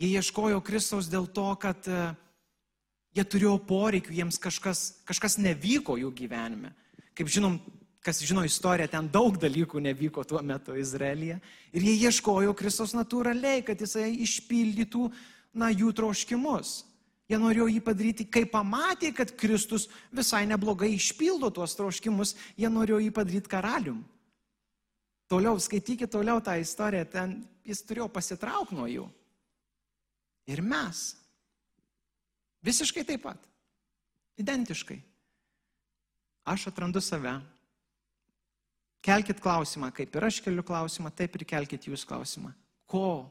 Jie 0.00 0.16
ieškojo 0.16 0.62
Kristaus 0.64 1.10
dėl 1.12 1.28
to, 1.30 1.46
kad 1.60 1.86
e, 1.86 2.00
jie 3.14 3.24
turėjo 3.24 3.58
poreikių, 3.68 4.14
jiems 4.16 4.40
kažkas, 4.42 4.84
kažkas 5.06 5.36
nevyko 5.38 5.98
jų 6.00 6.10
gyvenime. 6.16 6.72
Kaip 7.14 7.30
žinom, 7.30 7.58
kas 8.02 8.22
žino 8.24 8.42
istoriją, 8.48 8.88
ten 8.90 9.10
daug 9.12 9.36
dalykų 9.38 9.82
nevyko 9.84 10.24
tuo 10.24 10.40
metu 10.42 10.74
Izraelyje. 10.78 11.36
Ir 11.76 11.84
jie 11.84 11.96
ieškojo 12.08 12.54
Kristaus 12.56 12.96
natūraliai, 12.96 13.62
kad 13.66 13.80
jisai 13.80 14.08
išpildytų, 14.24 15.10
na, 15.60 15.68
jų 15.74 15.92
troškimus. 15.98 16.80
Jie 17.30 17.38
norėjo 17.38 17.68
jį 17.70 17.80
padaryti, 17.86 18.26
kai 18.26 18.42
pamatė, 18.50 19.12
kad 19.14 19.30
Kristus 19.38 19.86
visai 20.10 20.42
neblogai 20.50 20.90
išpildo 20.96 21.52
tuos 21.54 21.76
troškimus, 21.78 22.34
jie 22.58 22.70
norėjo 22.72 22.98
jį 23.04 23.12
padaryti 23.14 23.52
karalium. 23.52 24.00
Toliau, 25.30 25.54
skaitykite 25.62 26.10
toliau 26.10 26.40
tą 26.42 26.56
istoriją, 26.58 27.06
ten 27.06 27.36
jis 27.62 27.84
turėjo 27.86 28.08
pasitraukti 28.10 28.74
nuo 28.74 28.88
jų. 28.90 29.04
Ir 30.50 30.62
mes. 30.66 31.12
Visiškai 32.66 33.04
taip 33.06 33.22
pat. 33.28 33.44
Identiškai. 34.40 34.98
Aš 36.50 36.66
atrandu 36.72 37.02
save. 37.04 37.36
Kelkit 39.04 39.38
klausimą, 39.40 39.92
kaip 39.94 40.16
ir 40.16 40.26
aš 40.26 40.40
keliu 40.44 40.64
klausimą, 40.66 41.12
taip 41.14 41.38
ir 41.38 41.46
kelkit 41.48 41.86
jūs 41.88 42.02
klausimą. 42.08 42.50
Ko? 42.90 43.30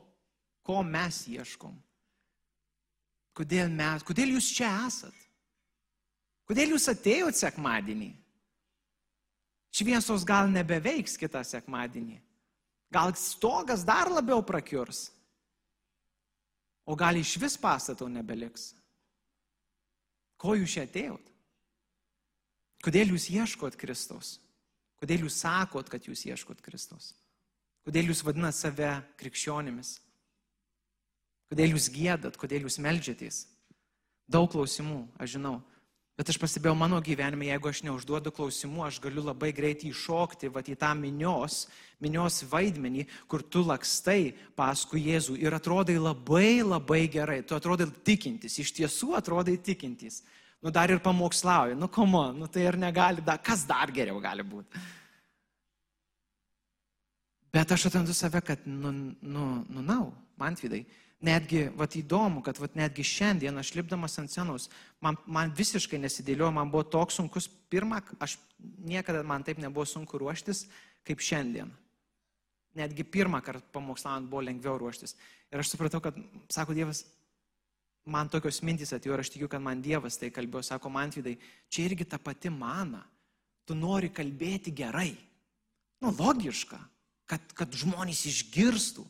Ko 0.66 0.80
mes 0.86 1.26
ieškom? 1.30 1.76
Kodėl 3.36 3.70
mes? 3.74 4.06
Kodėl 4.08 4.34
jūs 4.38 4.50
čia 4.56 4.72
esat? 4.88 5.16
Kodėl 6.50 6.74
jūs 6.74 6.88
atėjote 6.90 7.38
sekmadienį? 7.38 8.10
Šviesos 9.74 10.26
gal 10.26 10.50
nebeveiks 10.50 11.18
kitą 11.20 11.44
sekmadienį. 11.46 12.18
Gal 12.90 13.14
stogas 13.18 13.86
dar 13.86 14.10
labiau 14.10 14.42
prakiurs. 14.46 15.10
O 16.90 16.96
gal 16.98 17.20
iš 17.20 17.36
vis 17.38 17.58
pastato 17.60 18.08
nebeliks. 18.10 18.72
Ko 20.40 20.56
jūs 20.58 20.74
čia 20.74 20.88
atėjot? 20.88 21.26
Kodėl 22.82 23.14
jūs 23.14 23.28
ieškot 23.30 23.76
Kristaus? 23.78 24.38
Kodėl 25.00 25.28
jūs 25.28 25.38
sakot, 25.44 25.90
kad 25.92 26.08
jūs 26.08 26.26
ieškot 26.26 26.64
Kristaus? 26.64 27.14
Kodėl 27.86 28.10
jūs 28.10 28.24
vadinat 28.26 28.58
save 28.58 28.90
krikščionimis? 29.20 30.00
Kodėl 31.50 31.76
jūs 31.76 31.90
gėdat, 31.94 32.38
kodėl 32.40 32.66
jūs 32.68 32.80
melžiatės? 32.82 33.44
Daug 34.30 34.50
klausimų, 34.54 35.04
aš 35.18 35.38
žinau. 35.38 35.58
Bet 36.20 36.28
aš 36.34 36.36
pastebėjau 36.36 36.76
mano 36.76 36.98
gyvenime, 37.00 37.46
jeigu 37.48 37.70
aš 37.70 37.80
neužduodu 37.88 38.34
klausimų, 38.36 38.82
aš 38.84 38.98
galiu 39.00 39.22
labai 39.24 39.54
greitai 39.56 39.88
iššokti 39.94 40.50
va, 40.52 40.60
į 40.60 40.76
tą 40.82 40.90
minios, 41.00 41.62
minios 42.04 42.42
vaidmenį, 42.52 43.06
kur 43.32 43.40
tu 43.40 43.62
lakstai 43.64 44.34
paskui 44.60 45.06
Jėzų 45.06 45.38
ir 45.40 45.56
atrodai 45.56 45.96
labai 45.96 46.60
labai 46.60 47.06
gerai, 47.08 47.40
tu 47.48 47.56
atrodai 47.56 47.88
tikintis, 48.04 48.60
iš 48.60 48.74
tiesų 48.82 49.14
atrodai 49.16 49.56
tikintis. 49.64 50.20
Nu 50.60 50.76
dar 50.76 50.92
ir 50.92 51.00
pamokslauji, 51.00 51.80
nu 51.80 51.88
komo, 51.88 52.26
nu 52.36 52.52
tai 52.52 52.68
ir 52.68 52.76
negali, 52.76 53.24
da, 53.24 53.38
kas 53.40 53.64
dar 53.64 53.88
geriau 53.96 54.20
gali 54.20 54.44
būti. 54.44 54.84
Bet 57.56 57.72
aš 57.72 57.88
atrandu 57.88 58.12
save, 58.12 58.44
kad, 58.44 58.68
nu, 58.68 58.92
nu, 59.24 59.46
nu, 59.72 59.88
nau, 59.88 60.12
man 60.36 60.60
vidai, 60.60 60.84
netgi, 61.26 61.66
vat 61.76 61.96
įdomu, 62.00 62.44
kad 62.46 62.60
vat 62.62 62.78
netgi 62.80 63.04
šiandien 63.04 63.58
aš 63.60 63.74
lipdamas 63.76 64.18
ant 64.22 64.32
scenos, 64.32 64.70
man, 65.04 65.18
man 65.28 65.52
visiškai 65.56 66.00
nesidėliojo, 66.00 66.54
man 66.56 66.72
buvo 66.72 66.86
toks 66.88 67.20
sunkus, 67.20 67.50
pirmą, 67.72 68.02
aš 68.24 68.38
niekada 68.88 69.24
man 69.28 69.44
taip 69.44 69.60
nebuvo 69.60 69.86
sunku 69.88 70.20
ruoštis, 70.22 70.66
kaip 71.08 71.24
šiandien. 71.24 71.72
Netgi 72.80 73.04
pirmą 73.04 73.42
kartą 73.44 73.66
pamokslant 73.74 74.30
buvo 74.30 74.44
lengviau 74.46 74.78
ruoštis. 74.80 75.16
Ir 75.52 75.64
aš 75.64 75.74
supratau, 75.74 76.02
kad, 76.04 76.18
sako 76.54 76.76
Dievas, 76.78 77.04
man 78.10 78.30
tokios 78.32 78.62
mintys 78.66 78.94
atėjo 78.96 79.16
ir 79.16 79.24
aš 79.24 79.34
tikiu, 79.34 79.50
kad 79.52 79.64
man 79.64 79.82
Dievas 79.84 80.20
tai 80.22 80.30
kalbėjo, 80.34 80.64
sako 80.70 80.92
man 80.94 81.12
vidai, 81.16 81.36
čia 81.70 81.88
irgi 81.90 82.08
ta 82.08 82.22
pati 82.22 82.52
mana. 82.54 83.02
Tu 83.68 83.76
nori 83.78 84.10
kalbėti 84.14 84.72
gerai. 84.74 85.12
Nu, 86.02 86.14
logiška, 86.16 86.80
kad, 87.30 87.52
kad 87.58 87.76
žmonės 87.76 88.24
išgirstų. 88.30 89.04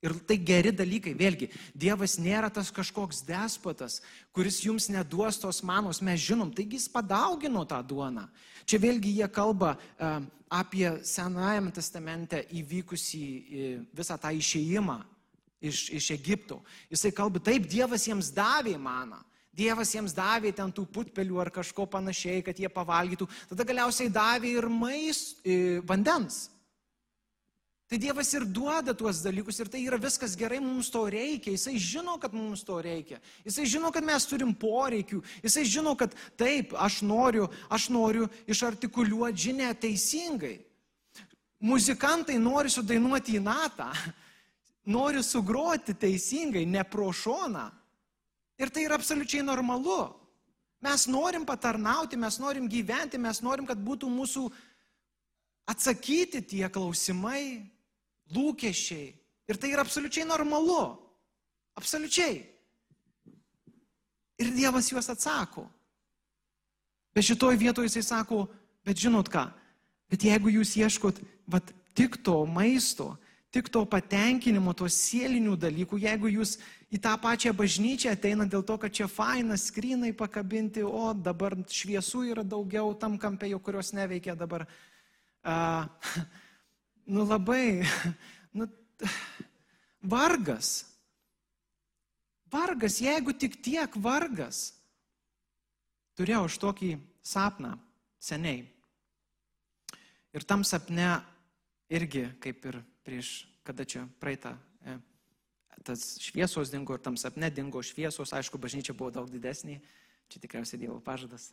Ir 0.00 0.14
tai 0.24 0.38
geri 0.40 0.70
dalykai, 0.72 1.12
vėlgi, 1.12 1.50
Dievas 1.76 2.14
nėra 2.16 2.48
tas 2.48 2.70
kažkoks 2.72 3.20
despotas, 3.26 3.98
kuris 4.32 4.62
jums 4.64 4.88
neduos 4.88 5.36
tos 5.42 5.60
manos, 5.60 6.00
mes 6.00 6.22
žinom, 6.24 6.48
taigi 6.56 6.78
jis 6.78 6.88
padaugino 6.88 7.66
tą 7.68 7.82
duoną. 7.84 8.24
Čia 8.64 8.80
vėlgi 8.80 9.12
jie 9.18 9.28
kalba 9.28 9.74
uh, 9.76 10.22
apie 10.48 10.88
Senajame 11.04 11.72
testamente 11.76 12.40
įvykusį 12.48 13.24
uh, 13.26 13.82
visą 14.00 14.16
tą 14.16 14.32
išėjimą 14.40 15.02
iš, 15.60 15.90
iš 15.92 16.10
Egipto. 16.16 16.62
Jisai 16.88 17.12
kalba, 17.12 17.42
taip, 17.44 17.68
Dievas 17.68 18.08
jiems 18.08 18.32
davė 18.32 18.78
maną. 18.80 19.20
Dievas 19.52 19.92
jiems 19.92 20.14
davė 20.16 20.54
ten 20.56 20.72
tų 20.72 20.86
putpelių 20.94 21.40
ar 21.42 21.50
kažko 21.52 21.84
panašiai, 21.90 22.40
kad 22.46 22.56
jie 22.56 22.70
pavalgytų. 22.72 23.28
Tada 23.50 23.66
galiausiai 23.66 24.08
davė 24.12 24.54
ir 24.56 24.68
mais, 24.72 25.36
e, 25.44 25.80
vandens. 25.84 26.46
Tai 27.90 27.98
Dievas 27.98 28.28
ir 28.30 28.44
duoda 28.46 28.92
tuos 28.94 29.18
dalykus 29.18 29.56
ir 29.58 29.66
tai 29.66 29.80
yra 29.82 29.96
viskas 29.98 30.36
gerai, 30.38 30.60
mums 30.62 30.92
to 30.94 31.00
reikia. 31.10 31.56
Jisai 31.56 31.74
žino, 31.74 32.12
kad 32.22 32.30
mums 32.30 32.60
to 32.62 32.76
reikia. 32.78 33.16
Jisai 33.42 33.64
žino, 33.66 33.88
kad 33.90 34.04
mes 34.06 34.26
turim 34.30 34.52
poreikių. 34.54 35.18
Jisai 35.42 35.64
žino, 35.66 35.96
kad 35.98 36.14
taip, 36.38 36.70
aš 36.78 37.00
noriu, 37.02 37.48
aš 37.66 37.88
noriu 37.90 38.28
išartikuliuoti 38.46 39.42
žinę 39.46 39.72
teisingai. 39.82 40.60
Muzikantai 41.66 42.36
nori 42.38 42.70
sudainuoti 42.70 43.34
į 43.40 43.42
natą, 43.48 43.88
nori 44.94 45.24
sugroti 45.26 45.98
teisingai, 45.98 46.62
ne 46.70 46.86
pro 46.86 47.10
šoną. 47.10 47.66
Ir 48.62 48.70
tai 48.70 48.86
yra 48.86 49.00
absoliučiai 49.02 49.42
normalu. 49.42 49.98
Mes 50.86 51.08
norim 51.10 51.42
patarnauti, 51.42 52.14
mes 52.14 52.38
norim 52.38 52.70
gyventi, 52.70 53.18
mes 53.18 53.42
norim, 53.42 53.66
kad 53.66 53.82
būtų 53.82 54.14
mūsų 54.14 54.46
atsakyti 55.74 56.46
tie 56.54 56.64
klausimai, 56.70 57.66
lūkesčiai. 58.34 59.10
Ir 59.50 59.58
tai 59.58 59.72
yra 59.74 59.82
absoliučiai 59.82 60.28
normalu. 60.28 60.82
Absoliučiai. 61.78 62.38
Ir 64.40 64.52
Dievas 64.56 64.88
juos 64.92 65.10
atsako. 65.12 65.66
Bet 67.14 67.26
šitoj 67.26 67.58
vietoje 67.58 67.90
jisai 67.90 68.02
sako, 68.06 68.44
bet 68.86 69.00
žinot 69.02 69.28
ką, 69.28 69.48
bet 70.10 70.22
jeigu 70.24 70.52
jūs 70.54 70.76
ieškot, 70.78 71.18
vat, 71.50 71.72
tik 71.98 72.20
to 72.22 72.36
maisto, 72.46 73.16
tik 73.50 73.66
to 73.68 73.82
patenkinimo, 73.90 74.72
to 74.78 74.86
sielinių 74.86 75.56
dalykų, 75.58 75.98
jeigu 76.04 76.30
jūs 76.30 76.54
į 76.94 77.00
tą 77.02 77.16
pačią 77.18 77.50
bažnyčią 77.58 78.14
ateina 78.14 78.46
dėl 78.46 78.62
to, 78.66 78.76
kad 78.78 78.94
čia 78.94 79.08
faina 79.10 79.58
skrinai 79.58 80.12
pakabinti, 80.14 80.86
o 80.86 81.10
dabar 81.14 81.58
šviesų 81.66 82.28
yra 82.30 82.46
daugiau 82.46 82.94
tam 82.94 83.18
kampė, 83.18 83.50
kurios 83.58 83.90
neveikia 83.96 84.38
dabar. 84.38 84.68
Uh, 85.40 85.90
nu 87.10 87.26
labai, 87.26 87.82
nu, 88.58 88.68
vargas. 90.14 90.86
Vargas, 92.50 92.98
jeigu 93.02 93.34
tik 93.34 93.58
tiek 93.62 93.94
vargas. 94.02 94.70
Turėjau 96.18 96.46
aš 96.48 96.58
tokį 96.62 96.90
sapną 97.22 97.76
seniai. 98.20 98.64
Ir 100.34 100.46
tam 100.46 100.62
sapne 100.66 101.20
irgi, 101.90 102.26
kaip 102.42 102.66
ir 102.70 102.80
prieš, 103.06 103.30
kada 103.66 103.86
čia 103.86 104.04
praeitą, 104.22 104.52
e, 104.86 104.96
tas 105.86 106.18
šviesos 106.22 106.70
dingo 106.70 106.94
ir 106.94 107.02
tam 107.02 107.16
sapne 107.18 107.50
dingo 107.50 107.82
šviesos, 107.82 108.34
aišku, 108.36 108.58
bažnyčia 108.62 108.94
buvo 108.94 109.10
daug 109.14 109.30
didesnė, 109.30 109.80
čia 110.30 110.42
tikriausiai 110.42 110.84
Dievo 110.84 111.00
pažadas. 111.02 111.50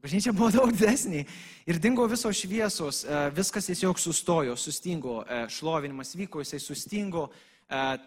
Bažnyčia 0.00 0.32
buvo 0.32 0.50
daug 0.56 0.72
didesnė 0.72 1.24
ir 1.68 1.80
dingo 1.82 2.06
visos 2.10 2.38
šviesos, 2.38 3.04
e, 3.04 3.20
viskas 3.36 3.68
tiesiog 3.70 4.00
sustojo, 4.00 4.56
sustingo, 4.56 5.20
e, 5.24 5.44
šlovinimas 5.52 6.14
vyko, 6.16 6.44
jisai 6.44 6.62
sustingo, 6.62 7.28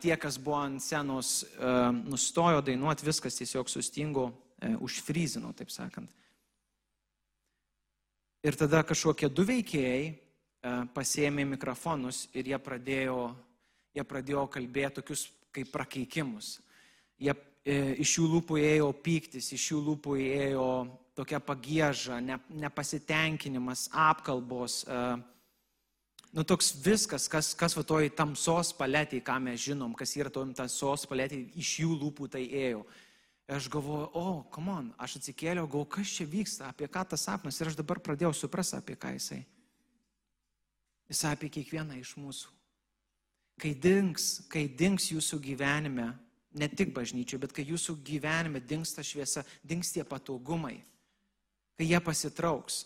tie, 0.04 0.18
kas 0.20 0.36
buvo 0.44 0.58
ant 0.60 0.84
senos, 0.84 1.46
nustojo 2.04 2.60
dainuoti, 2.68 3.06
viskas 3.08 3.38
tiesiog 3.38 3.70
sustingo, 3.72 4.26
užfryzino, 4.84 5.54
taip 5.56 5.72
sakant. 5.72 6.12
Ir 8.44 8.58
tada 8.60 8.82
kažkokie 8.84 9.30
du 9.32 9.46
veikėjai 9.48 10.10
E, 10.64 10.72
pasėmė 10.96 11.44
mikrofonus 11.44 12.30
ir 12.32 12.48
jie 12.54 12.58
pradėjo, 12.64 13.18
jie 13.92 14.04
pradėjo 14.08 14.46
kalbėti 14.48 15.02
tokius 15.02 15.26
kaip 15.52 15.74
prakeikimus. 15.74 16.54
Jie, 17.20 17.34
e, 17.36 17.42
iš 17.64 18.18
jų 18.18 18.28
lūpų 18.38 18.60
ėjo 18.60 18.90
pyktis, 19.04 19.52
iš 19.56 19.70
jų 19.72 19.80
lūpų 19.88 20.18
ėjo 20.20 20.70
tokia 21.16 21.40
pagėža, 21.40 22.20
ne, 22.24 22.40
nepasitenkinimas, 22.50 23.88
apkalbos. 23.92 24.82
E, 24.84 25.00
nu, 26.34 26.44
toks 26.44 26.74
viskas, 26.84 27.30
kas, 27.32 27.54
kas 27.58 27.78
va 27.78 27.86
toj 27.88 28.10
tamsos 28.18 28.74
palėtėje, 28.78 29.24
ką 29.26 29.38
mes 29.46 29.62
žinom, 29.64 29.94
kas 29.98 30.16
yra 30.18 30.34
toj 30.34 30.52
tamsos 30.58 31.08
palėtėje, 31.10 31.52
iš 31.62 31.74
jų 31.84 31.98
lūpų 32.02 32.30
tai 32.36 32.44
ėjo. 32.48 32.84
Ir 33.44 33.58
aš 33.60 33.68
galvoju, 33.72 34.08
o, 34.16 34.24
oh, 34.24 34.44
come 34.52 34.72
on, 34.72 34.92
aš 35.04 35.18
atsikėliau, 35.20 35.68
galvoju, 35.68 35.92
kas 35.98 36.18
čia 36.18 36.28
vyksta, 36.28 36.72
apie 36.72 36.88
ką 36.88 37.04
tas 37.12 37.26
sapnas 37.28 37.60
ir 37.60 37.70
aš 37.70 37.80
dabar 37.80 38.00
pradėjau 38.04 38.32
suprasti, 38.36 38.80
apie 38.80 38.96
ką 39.00 39.14
jisai. 39.18 39.42
Jis 41.12 41.26
apie 41.28 41.52
kiekvieną 41.52 42.00
iš 42.00 42.16
mūsų. 42.18 42.52
Kai 43.60 43.74
dings, 43.78 44.40
kai 44.50 44.64
dings 44.66 45.12
jūsų 45.12 45.38
gyvenime, 45.44 46.08
ne 46.54 46.70
tik 46.70 46.94
bažnyčiai, 46.96 47.42
bet 47.42 47.54
kai 47.56 47.66
jūsų 47.68 47.98
gyvenime 48.06 48.62
dings 48.62 48.94
ta 48.94 49.04
šviesa, 49.06 49.44
dings 49.66 49.92
tie 49.94 50.06
patogumai, 50.08 50.78
kai 51.78 51.90
jie 51.90 52.00
pasitrauks. 52.04 52.84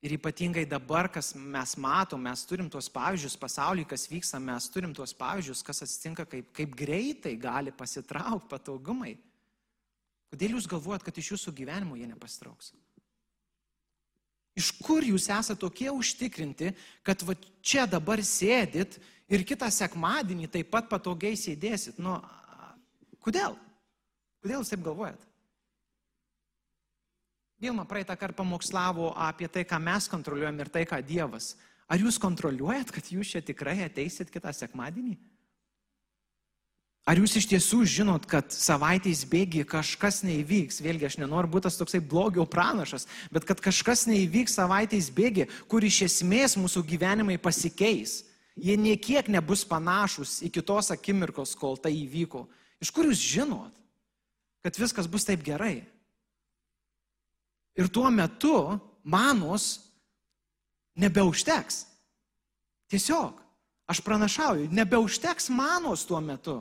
Ir 0.00 0.14
ypatingai 0.16 0.64
dabar, 0.64 1.10
kas 1.12 1.34
mes 1.36 1.74
matom, 1.76 2.22
mes 2.24 2.44
turim 2.48 2.70
tuos 2.72 2.88
pavyzdžius 2.88 3.36
pasaulyje, 3.36 3.90
kas 3.90 4.06
vyksta, 4.08 4.38
mes 4.40 4.68
turim 4.72 4.94
tuos 4.96 5.12
pavyzdžius, 5.12 5.60
kas 5.66 5.84
atsitinka, 5.84 6.24
kaip, 6.24 6.48
kaip 6.56 6.76
greitai 6.76 7.34
gali 7.36 7.74
pasitraukti 7.76 8.48
patogumai. 8.48 9.18
Kodėl 10.32 10.56
jūs 10.56 10.70
galvojat, 10.70 11.04
kad 11.04 11.20
iš 11.20 11.34
jūsų 11.34 11.52
gyvenimo 11.58 11.98
jie 12.00 12.08
nepasitrauks? 12.08 12.72
Iš 14.56 14.72
kur 14.80 15.04
jūs 15.04 15.28
esate 15.28 15.60
tokie 15.60 15.90
užtikrinti, 15.92 16.72
kad 17.06 17.20
va 17.26 17.36
čia 17.60 17.84
dabar 17.90 18.22
sėdit 18.24 18.96
ir 19.30 19.46
kitą 19.46 19.70
sekmadienį 19.72 20.50
taip 20.52 20.70
pat 20.72 20.90
patogiai 20.90 21.38
sėdėsit? 21.38 21.98
Nu, 22.02 22.18
kodėl? 23.24 23.56
Kodėl 24.42 24.62
jūs 24.62 24.72
taip 24.72 24.84
galvojat? 24.84 25.26
Vilma 27.60 27.84
praeitą 27.84 28.16
kartą 28.16 28.40
pamokslavo 28.40 29.10
apie 29.20 29.48
tai, 29.52 29.66
ką 29.68 29.76
mes 29.84 30.08
kontroliuojam 30.08 30.62
ir 30.62 30.70
tai, 30.72 30.86
ką 30.88 31.02
Dievas. 31.04 31.52
Ar 31.90 32.00
jūs 32.00 32.16
kontroliuojat, 32.22 32.92
kad 32.94 33.10
jūs 33.12 33.34
čia 33.34 33.42
tikrai 33.44 33.82
ateisit 33.84 34.30
kitą 34.32 34.52
sekmadienį? 34.56 35.18
Ar 37.08 37.18
jūs 37.18 37.34
iš 37.40 37.48
tiesų 37.50 37.82
žinot, 37.88 38.26
kad 38.28 38.52
savaitės 38.54 39.24
bėgi 39.28 39.64
kažkas 39.68 40.20
neįvyks? 40.22 40.78
Vėlgi, 40.84 41.08
aš 41.08 41.18
nenoriu 41.18 41.50
būti 41.50 41.66
tas 41.66 41.78
toksai 41.80 41.98
blogio 42.00 42.44
pranašas, 42.48 43.08
bet 43.34 43.46
kad 43.48 43.60
kažkas 43.64 44.06
neįvyks 44.08 44.54
savaitės 44.60 45.08
bėgi, 45.12 45.48
kur 45.68 45.84
iš 45.84 46.04
esmės 46.06 46.54
mūsų 46.60 46.84
gyvenimai 46.92 47.40
pasikeis. 47.42 48.20
Jie 48.60 48.76
niekiek 48.76 49.28
nebus 49.32 49.64
panašus 49.64 50.40
iki 50.44 50.60
tos 50.60 50.90
akimirkos, 50.92 51.54
kol 51.56 51.78
tai 51.80 51.94
įvyko. 51.96 52.44
Iš 52.80 52.92
kur 52.92 53.08
jūs 53.08 53.20
žinot, 53.20 53.72
kad 54.60 54.76
viskas 54.76 55.08
bus 55.08 55.24
taip 55.24 55.40
gerai? 55.44 55.80
Ir 57.80 57.88
tuo 57.88 58.10
metu 58.12 58.76
manos 59.02 59.78
nebeužteks. 61.00 61.86
Tiesiog, 62.90 63.38
aš 63.88 64.00
pranašauju, 64.04 64.68
nebeužteks 64.74 65.48
manos 65.54 66.04
tuo 66.04 66.20
metu. 66.20 66.60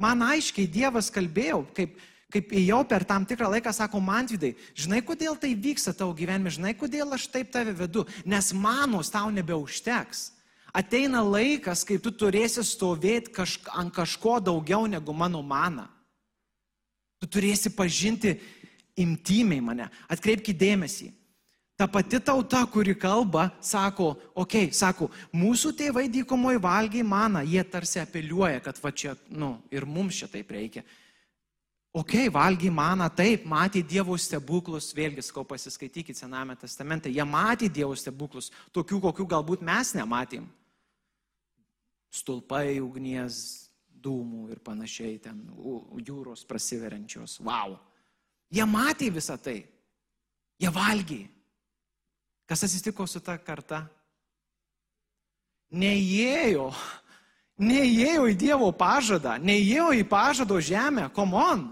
Man 0.00 0.24
aiškiai 0.24 0.68
Dievas 0.68 1.08
kalbėjau, 1.12 1.62
kaip, 1.76 1.96
kaip 2.32 2.52
ėjau 2.52 2.82
per 2.88 3.04
tam 3.08 3.24
tikrą 3.28 3.48
laiką, 3.54 3.72
sako, 3.72 4.00
man 4.00 4.28
vidai, 4.28 4.54
žinai, 4.76 5.00
kodėl 5.04 5.38
tai 5.40 5.54
vyksta 5.54 5.94
tavo 5.96 6.16
gyvenime, 6.16 6.52
žinai, 6.52 6.74
kodėl 6.76 7.14
aš 7.16 7.28
taip 7.32 7.52
tave 7.52 7.72
vedu, 7.76 8.04
nes 8.28 8.50
manos 8.56 9.12
tau 9.12 9.30
nebeužteks. 9.32 10.32
Ateina 10.74 11.22
laikas, 11.24 11.84
kai 11.86 11.98
tu 12.02 12.10
turėsi 12.10 12.64
stovėti 12.66 13.32
kažk, 13.36 13.70
ant 13.74 13.92
kažko 13.94 14.38
daugiau 14.40 14.86
negu 14.90 15.14
mano 15.14 15.42
mana. 15.42 15.86
Tu 17.20 17.28
turėsi 17.36 17.72
pažinti 17.72 18.34
imtymiai 18.96 19.62
mane. 19.64 19.88
Atkreipkite 20.08 20.58
dėmesį. 20.60 21.12
Ta 21.76 21.84
pati 21.86 22.16
tauta, 22.24 22.62
kuri 22.72 22.94
kalba, 22.96 23.50
sako, 23.60 24.14
okei, 24.32 24.70
okay, 24.70 24.72
sako, 24.72 25.10
mūsų 25.36 25.74
tėvai 25.76 26.06
dykumoje 26.08 26.60
valgiai 26.64 27.04
maną, 27.04 27.42
jie 27.44 27.60
tarsi 27.68 28.00
apeliuoja, 28.00 28.62
kad 28.64 28.80
va 28.80 28.92
čia, 28.96 29.12
nu, 29.28 29.58
ir 29.68 29.84
mums 29.84 30.16
čia 30.22 30.28
taip 30.32 30.54
reikia. 30.56 30.86
Okay, 31.96 32.28
valgiai 32.28 32.68
maną, 32.68 33.06
taip, 33.08 33.46
matė 33.48 33.80
Dievo 33.80 34.18
stebuklus, 34.20 34.90
vėlgi, 34.92 35.22
sakau, 35.24 35.46
pasiskaitykite 35.48 36.18
Sename 36.18 36.52
testamente, 36.60 37.08
jie 37.08 37.24
matė 37.24 37.70
Dievo 37.72 37.94
stebuklus, 37.96 38.50
tokių, 38.76 38.98
kokių 39.06 39.24
galbūt 39.30 39.62
mes 39.64 39.94
nematėm. 39.96 40.44
Stulpai 42.12 42.76
ugnies, 42.84 43.38
dūmų 43.88 44.50
ir 44.52 44.60
panašiai, 44.60 45.14
ten 45.24 45.40
jūros 46.04 46.44
prasiveriančios. 46.44 47.38
Wow. 47.40 47.78
Jie 48.52 48.66
matė 48.68 49.08
visą 49.14 49.38
tai. 49.40 49.62
Jie 50.60 50.72
valgė. 50.72 51.22
Kas 52.46 52.66
atsitiko 52.68 53.08
su 53.08 53.24
ta 53.24 53.38
karta? 53.40 53.80
Neįėjo. 55.72 56.68
Neįėjo 57.56 58.28
į 58.28 58.36
Dievo 58.44 58.68
pažadą. 58.76 59.38
Neįėjo 59.40 59.88
į 59.96 60.06
pažado 60.12 60.60
žemę. 60.60 61.08
Komon. 61.16 61.66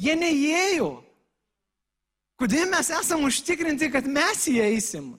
Jie 0.00 0.16
neįėjo. 0.16 0.92
Kodėl 2.40 2.70
mes 2.72 2.88
esam 2.96 3.26
užtikrinti, 3.28 3.90
kad 3.92 4.06
mes 4.08 4.46
įeisim? 4.48 5.12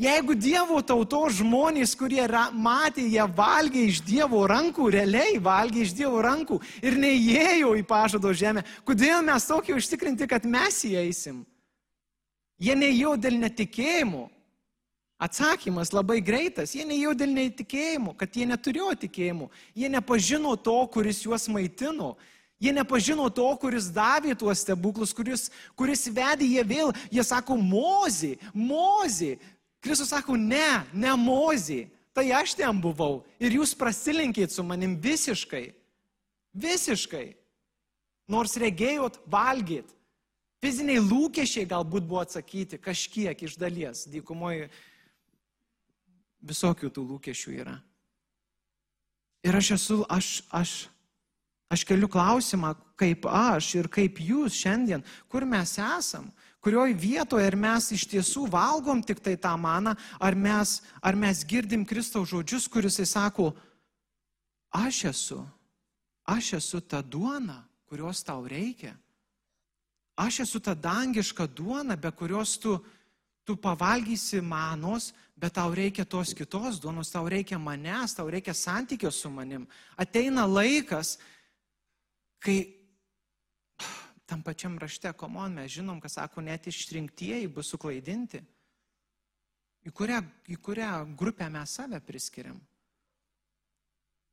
Jeigu 0.00 0.32
Dievo 0.34 0.78
tautos 0.80 1.36
žmonės, 1.42 1.92
kurie 2.00 2.22
ra, 2.26 2.46
matė, 2.50 3.04
jie 3.12 3.24
valgė 3.36 3.82
iš 3.90 4.00
Dievo 4.06 4.40
rankų, 4.48 4.88
realiai 4.94 5.36
valgė 5.36 5.84
iš 5.84 5.92
Dievo 5.98 6.22
rankų 6.24 6.56
ir 6.80 6.96
neįėjo 6.96 7.74
į 7.76 7.84
pažado 7.86 8.32
žemę, 8.32 8.64
kodėl 8.88 9.20
mes 9.26 9.44
tokie 9.46 9.76
užtikrinti, 9.76 10.26
kad 10.30 10.48
mes 10.48 10.80
įeisim? 10.88 11.44
Jie 12.62 12.78
neįėjo 12.78 13.18
dėl 13.20 13.36
netikėjimo. 13.42 14.30
Atsakymas 15.22 15.92
labai 15.94 16.18
greitas. 16.24 16.72
Jie 16.74 16.86
neįėjo 16.88 17.12
dėl 17.20 17.36
netikėjimo, 17.36 18.16
kad 18.18 18.34
jie 18.34 18.48
neturėjo 18.48 18.94
tikėjimo. 19.04 19.52
Jie 19.76 19.92
nepažino 19.92 20.56
to, 20.56 20.80
kuris 20.90 21.20
juos 21.22 21.46
maitino. 21.52 22.16
Jie 22.62 22.70
nepažino 22.70 23.26
to, 23.34 23.48
kuris 23.58 23.88
davė 23.90 24.36
tuos 24.38 24.60
stebuklus, 24.62 25.10
kuris, 25.16 25.48
kuris 25.74 26.06
vedė 26.14 26.46
jie 26.46 26.62
vėl. 26.62 26.92
Jie 27.10 27.24
sako, 27.26 27.56
mozė, 27.58 28.36
mozė, 28.54 29.34
Kristus 29.82 30.12
sako, 30.14 30.36
ne, 30.38 30.84
ne 30.94 31.16
mozį, 31.18 31.88
tai 32.14 32.28
aš 32.30 32.54
ten 32.60 32.78
buvau 32.78 33.24
ir 33.42 33.58
jūs 33.58 33.74
prasilinkėt 33.74 34.54
su 34.54 34.62
manim 34.62 34.94
visiškai. 34.94 35.72
Visiškai. 36.54 37.32
Nors 38.30 38.54
regėjot, 38.60 39.18
valgyt. 39.26 39.88
Fiziniai 40.62 41.02
lūkesčiai 41.02 41.66
galbūt 41.66 42.06
buvo 42.06 42.22
atsakyti 42.22 42.78
kažkiek 42.78 43.42
iš 43.42 43.56
dalies. 43.58 44.04
Dykumoje 44.06 44.68
visokių 46.46 46.92
tų 46.94 47.08
lūkesčių 47.08 47.56
yra. 47.56 47.74
Ir 49.42 49.58
aš 49.58 49.72
esu, 49.74 49.96
aš, 50.06 50.28
aš, 50.54 50.76
aš 51.72 51.86
keliu 51.88 52.10
klausimą, 52.12 52.74
kaip 53.00 53.24
aš 53.26 53.74
ir 53.80 53.88
kaip 53.88 54.20
jūs 54.20 54.60
šiandien, 54.60 55.04
kur 55.32 55.48
mes 55.48 55.78
esam 55.80 56.28
kurioj 56.62 56.94
vietoje 56.94 57.46
ar 57.46 57.56
mes 57.58 57.90
iš 57.90 58.06
tiesų 58.06 58.46
valgom 58.50 59.02
tik 59.02 59.18
tai 59.20 59.34
tą 59.34 59.56
maną, 59.58 59.96
ar 60.22 60.38
mes, 60.38 60.78
ar 61.02 61.18
mes 61.18 61.42
girdim 61.42 61.82
Kristaus 61.84 62.30
žodžius, 62.30 62.68
kuris 62.70 63.00
jis 63.02 63.14
sako, 63.16 63.50
aš 64.70 65.04
esu, 65.10 65.40
aš 66.22 66.52
esu 66.60 66.80
ta 66.80 67.02
duona, 67.02 67.64
kurios 67.90 68.22
tau 68.22 68.46
reikia. 68.46 68.94
Aš 70.14 70.44
esu 70.46 70.60
ta 70.62 70.74
dangiška 70.74 71.48
duona, 71.50 71.96
be 71.96 72.12
kurios 72.14 72.54
tu, 72.62 72.78
tu 73.42 73.56
pavalgysi 73.56 74.38
manos, 74.40 75.10
bet 75.34 75.56
tau 75.58 75.74
reikia 75.74 76.06
tos 76.06 76.30
kitos 76.30 76.78
duonos, 76.78 77.10
tau 77.10 77.26
reikia 77.26 77.58
manęs, 77.58 78.14
tau 78.14 78.30
reikia 78.30 78.54
santykio 78.54 79.10
su 79.10 79.32
manim. 79.34 79.66
Ateina 79.98 80.46
laikas, 80.46 81.16
kai 82.42 82.58
tam 84.26 84.42
pačiam 84.42 84.78
rašte, 84.80 85.12
komon, 85.12 85.54
mes 85.60 85.70
žinom, 85.70 86.00
kad 86.00 86.10
sako, 86.10 86.40
net 86.40 86.66
išrinktieji 86.66 87.50
bus 87.52 87.68
suklaidinti. 87.74 88.40
Į 89.82 89.90
kurią, 89.92 90.20
į 90.54 90.56
kurią 90.62 90.90
grupę 91.18 91.48
mes 91.52 91.74
save 91.76 91.98
priskiriam? 92.06 92.60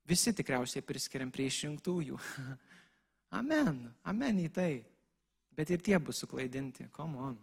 Visi 0.09 0.33
tikriausiai 0.33 0.85
priskiriam 0.85 1.31
prie 1.33 1.49
išrinktųjų. 1.49 2.17
Amen, 3.39 3.83
amen 4.09 4.39
į 4.41 4.47
tai. 4.49 4.71
Bet 5.53 5.69
ir 5.69 5.83
tie 5.85 5.99
bus 6.01 6.23
suklaidinti, 6.23 6.87
komon. 6.89 7.35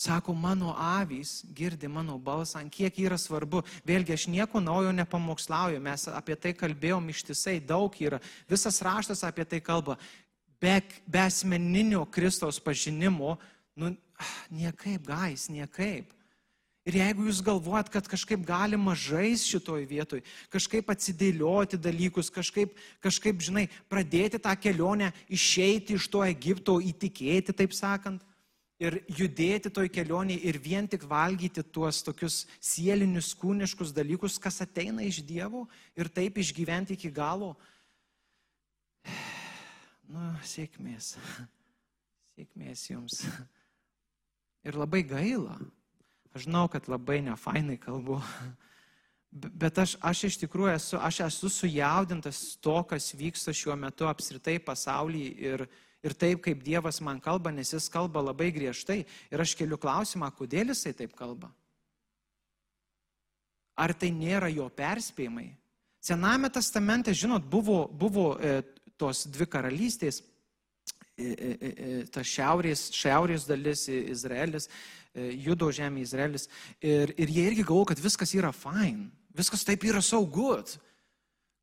Sako, 0.00 0.32
mano 0.32 0.72
avys 0.72 1.42
girdi 1.52 1.88
mano 1.88 2.16
balsą, 2.16 2.62
kiek 2.72 3.02
yra 3.02 3.18
svarbu. 3.20 3.60
Vėlgi, 3.84 4.14
aš 4.16 4.22
nieko 4.32 4.62
naujo 4.64 4.94
nepamokslauju, 4.96 5.80
mes 5.84 6.06
apie 6.08 6.38
tai 6.40 6.54
kalbėjom 6.56 7.10
ištisai, 7.12 7.58
daug 7.60 7.92
yra. 8.00 8.16
Visas 8.48 8.80
raštas 8.80 9.20
apie 9.28 9.44
tai 9.44 9.60
kalba. 9.60 9.98
Be, 10.56 10.78
be 11.04 11.20
asmeninio 11.20 12.06
Kristaus 12.08 12.56
pažinimo, 12.64 13.34
nu, 13.76 13.92
niekaip, 14.48 15.04
gais, 15.04 15.50
niekaip. 15.52 16.16
Ir 16.88 16.96
jeigu 16.96 17.28
jūs 17.28 17.42
galvojat, 17.44 17.92
kad 17.92 18.08
kažkaip 18.08 18.40
galima 18.48 18.96
žais 18.96 19.44
šitoj 19.44 19.84
vietoj, 19.84 20.24
kažkaip 20.48 20.88
atsidėlioti 20.88 21.76
dalykus, 21.76 22.32
kažkaip, 22.32 22.72
kažkaip, 23.04 23.44
žinai, 23.44 23.66
pradėti 23.92 24.40
tą 24.40 24.56
kelionę, 24.56 25.12
išeiti 25.28 26.00
iš 26.00 26.08
to 26.08 26.24
Egipto, 26.24 26.80
įtikėti, 26.80 27.52
taip 27.52 27.76
sakant, 27.76 28.24
ir 28.80 28.96
judėti 29.12 29.70
toj 29.72 29.90
kelionėje 29.92 30.48
ir 30.48 30.58
vien 30.64 30.88
tik 30.88 31.04
valgyti 31.08 31.62
tuos 31.62 32.00
tokius 32.06 32.46
sielinius, 32.64 33.34
kūniškus 33.36 33.92
dalykus, 33.96 34.38
kas 34.40 34.62
ateina 34.64 35.04
iš 35.04 35.20
Dievo 35.28 35.66
ir 35.98 36.08
taip 36.08 36.40
išgyventi 36.40 36.96
iki 36.98 37.12
galo. 37.12 37.54
Nu, 40.10 40.32
sėkmės. 40.42 41.12
Sėkmės 42.34 42.80
jums. 42.88 43.20
Ir 44.66 44.74
labai 44.74 45.04
gaila. 45.06 45.54
Aš 46.34 46.48
žinau, 46.48 46.64
kad 46.66 46.88
labai 46.90 47.20
nefainai 47.22 47.76
kalbu. 47.78 48.16
Bet 49.62 49.78
aš, 49.78 49.94
aš 50.02 50.24
iš 50.26 50.40
tikrųjų 50.42 50.72
esu, 50.72 50.98
aš 50.98 51.20
esu 51.28 51.52
sujaudintas 51.54 52.40
to, 52.58 52.74
kas 52.90 53.12
vyksta 53.14 53.54
šiuo 53.54 53.76
metu 53.78 54.10
apskritai 54.10 54.56
pasaulyje 54.66 55.30
ir, 55.52 55.64
ir 56.04 56.14
taip, 56.16 56.42
kaip 56.44 56.62
Dievas 56.64 57.00
man 57.04 57.20
kalba, 57.20 57.52
nes 57.52 57.72
jis 57.74 57.88
kalba 57.92 58.22
labai 58.24 58.50
griežtai. 58.54 59.04
Ir 59.32 59.42
aš 59.42 59.54
keliu 59.58 59.78
klausimą, 59.80 60.30
kodėl 60.36 60.72
jisai 60.72 60.94
taip 60.96 61.14
kalba. 61.18 61.50
Ar 63.80 63.94
tai 63.96 64.10
nėra 64.12 64.50
jo 64.52 64.68
perspėjimai? 64.76 65.50
Sename 66.00 66.50
testamente, 66.52 67.12
žinot, 67.16 67.44
buvo, 67.44 67.84
buvo 67.88 68.32
e, 68.40 68.60
tos 69.00 69.26
dvi 69.28 69.46
karalystės, 69.48 70.22
e, 71.16 71.24
e, 71.24 71.50
e, 71.50 71.70
e 71.70 72.02
ta 72.12 72.24
šiaurės, 72.24 72.88
šiaurės 72.96 73.44
dalis 73.48 73.86
Izraelis, 73.92 74.68
e, 75.12 75.30
judo 75.44 75.68
žemė 75.72 76.04
Izraelis. 76.06 76.48
Ir, 76.80 77.12
ir 77.20 77.32
jie 77.32 77.44
irgi 77.50 77.66
galvo, 77.68 77.90
kad 77.92 78.00
viskas 78.00 78.32
yra 78.36 78.52
fine, 78.56 79.10
viskas 79.36 79.64
taip 79.68 79.84
yra 79.88 80.00
so 80.04 80.24
good 80.24 80.72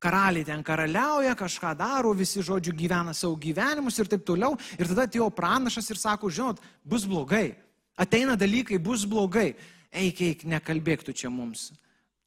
karaliai 0.02 0.46
ten 0.46 0.62
karaliauja, 0.64 1.34
kažką 1.38 1.74
daro, 1.78 2.12
visi, 2.16 2.42
žodžiu, 2.44 2.74
gyvena 2.76 3.14
savo 3.16 3.36
gyvenimus 3.40 3.98
ir 3.98 4.10
taip 4.10 4.24
toliau. 4.26 4.56
Ir 4.78 4.90
tada 4.90 5.08
atėjo 5.08 5.28
pranašas 5.34 5.90
ir 5.90 6.00
sako, 6.00 6.30
žinot, 6.30 6.62
bus 6.84 7.06
blogai. 7.08 7.56
Ateina 7.98 8.36
dalykai, 8.38 8.78
bus 8.78 9.04
blogai. 9.08 9.52
Eik, 9.90 10.22
eik, 10.22 10.44
nekalbėk 10.46 11.02
tu 11.06 11.14
čia 11.16 11.30
mums. 11.32 11.72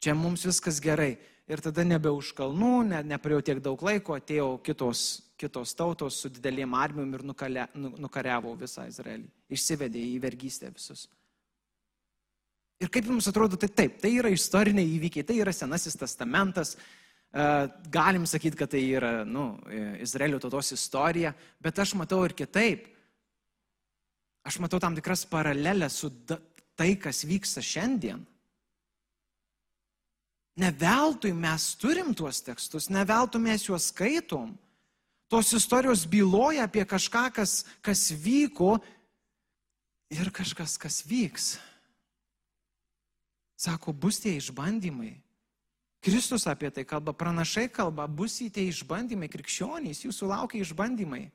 Čia 0.01 0.15
mums 0.17 0.43
viskas 0.47 0.81
gerai. 0.83 1.15
Ir 1.51 1.61
tada 1.63 1.83
nebe 1.83 2.11
už 2.13 2.31
kalnų, 2.37 2.75
ne, 2.87 2.99
nepraėjo 3.11 3.41
tiek 3.47 3.59
daug 3.63 3.81
laiko, 3.83 4.15
atėjo 4.15 4.53
kitos, 4.63 5.01
kitos 5.39 5.73
tautos 5.75 6.19
su 6.21 6.29
didelėm 6.31 6.75
armijom 6.77 7.17
ir 7.17 7.25
nukale, 7.27 7.65
nu, 7.75 7.91
nukariavo 7.99 8.53
visą 8.59 8.85
Izraelį. 8.87 9.27
Išsivedė 9.51 10.03
į 10.13 10.21
vergystę 10.23 10.71
visus. 10.71 11.09
Ir 12.81 12.89
kaip 12.89 13.09
jums 13.09 13.27
atrodo, 13.29 13.59
tai 13.61 13.69
taip, 13.69 13.99
tai 14.01 14.13
yra 14.17 14.31
istoriniai 14.33 14.95
įvykiai, 14.95 15.25
tai 15.27 15.37
yra 15.43 15.53
Senasis 15.53 15.99
testamentas, 15.99 16.73
galim 17.31 18.25
sakyti, 18.27 18.57
kad 18.59 18.71
tai 18.71 18.81
yra 18.91 19.23
nu, 19.23 19.55
e, 19.71 20.01
Izraelio 20.03 20.39
tautos 20.39 20.73
istorija, 20.75 21.33
bet 21.59 21.79
aš 21.79 21.93
matau 21.95 22.25
ir 22.25 22.35
kitaip. 22.35 22.89
Aš 24.43 24.59
matau 24.59 24.81
tam 24.81 24.95
tikras 24.97 25.23
paralelės 25.29 26.01
su 26.01 26.09
tai, 26.27 26.95
kas 26.99 27.23
vyksta 27.23 27.63
šiandien. 27.63 28.25
Ne 30.59 30.71
veltui 30.75 31.31
mes 31.31 31.69
turim 31.79 32.11
tuos 32.13 32.41
tekstus, 32.43 32.89
ne 32.91 33.05
veltui 33.07 33.39
mes 33.39 33.63
juos 33.69 33.87
skaitom. 33.93 34.51
Tos 35.31 35.53
istorijos 35.55 36.03
byloja 36.11 36.65
apie 36.67 36.83
kažką, 36.83 37.29
kas, 37.31 37.61
kas 37.79 38.09
vyko 38.11 38.75
ir 40.11 40.27
kažkas, 40.35 40.75
kas 40.75 40.99
vyks. 41.07 41.53
Sako, 43.55 43.93
bus 43.93 44.19
tie 44.19 44.33
išbandymai, 44.35 45.13
Kristus 46.01 46.47
apie 46.49 46.71
tai 46.73 46.81
kalba, 46.85 47.13
pranašai 47.13 47.69
kalba, 47.69 48.07
bus 48.09 48.41
į 48.41 48.49
tie 48.49 48.65
išbandymai, 48.71 49.29
krikščionys, 49.29 50.01
jūsų 50.07 50.27
laukia 50.33 50.61
išbandymai. 50.63 51.29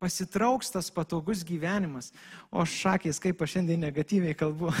Pasitrauks 0.00 0.72
tas 0.72 0.88
patogus 0.88 1.44
gyvenimas. 1.44 2.08
O 2.48 2.64
šakės, 2.64 3.20
kaip 3.20 3.42
aš 3.44 3.58
šiandien 3.58 3.80
negatyviai 3.84 4.32
kalbu. 4.32 4.72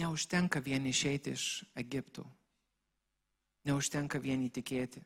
Neužtenka 0.00 0.64
vien 0.64 0.86
išeiti 0.88 1.36
iš 1.36 1.60
Egiptų. 1.76 2.24
Neužtenka 3.68 4.16
vien 4.22 4.40
įtikėti. 4.48 5.04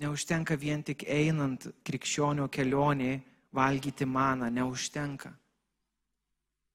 Neužtenka 0.00 0.56
vien 0.56 0.80
tik 0.86 1.04
einant 1.04 1.68
krikščionio 1.84 2.48
kelionė 2.48 3.20
valgyti 3.52 4.08
maną. 4.08 4.48
Neužtenka. 4.48 5.36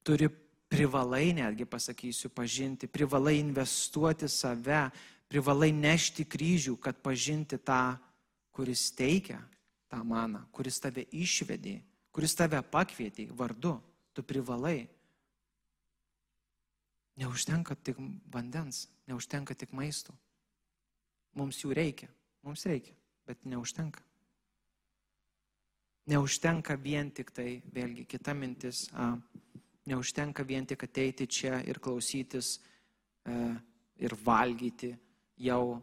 Turi 0.05 0.29
privalai 0.73 1.33
netgi 1.37 1.65
pasakysiu 1.69 2.31
pažinti, 2.33 2.87
privalai 2.89 3.37
investuoti 3.37 4.27
save, 4.29 4.87
privalai 5.29 5.69
nešti 5.71 6.25
kryžių, 6.25 6.75
kad 6.81 6.97
pažinti 7.05 7.59
tą, 7.61 7.95
kuris 8.53 8.89
teikia 8.97 9.37
tą 9.89 10.01
maną, 10.05 10.41
kuris 10.53 10.79
tave 10.81 11.05
išvedė, 11.13 11.77
kuris 12.13 12.33
tave 12.37 12.61
pakvietė 12.65 13.29
vardu. 13.37 13.77
Tu 14.13 14.21
privalai. 14.21 14.85
Neužtenka 17.17 17.73
tik 17.73 17.97
vandens, 18.29 18.87
neužtenka 19.09 19.55
tik 19.57 19.73
maisto. 19.73 20.13
Mums 21.33 21.63
jų 21.63 21.73
reikia, 21.73 22.09
mums 22.45 22.65
reikia, 22.69 22.93
bet 23.25 23.41
neužtenka. 23.49 24.01
Neužtenka 26.13 26.77
vien 26.77 27.09
tik 27.09 27.31
tai, 27.33 27.63
vėlgi 27.73 28.05
kita 28.05 28.35
mintis, 28.37 28.85
a, 28.93 29.15
neužtenka 29.89 30.43
vien 30.47 30.65
tik 30.65 30.83
ateiti 30.87 31.27
čia 31.27 31.59
ir 31.67 31.79
klausytis 31.83 32.57
e, 33.25 33.33
ir 34.03 34.15
valgyti 34.25 34.93
jau 35.37 35.81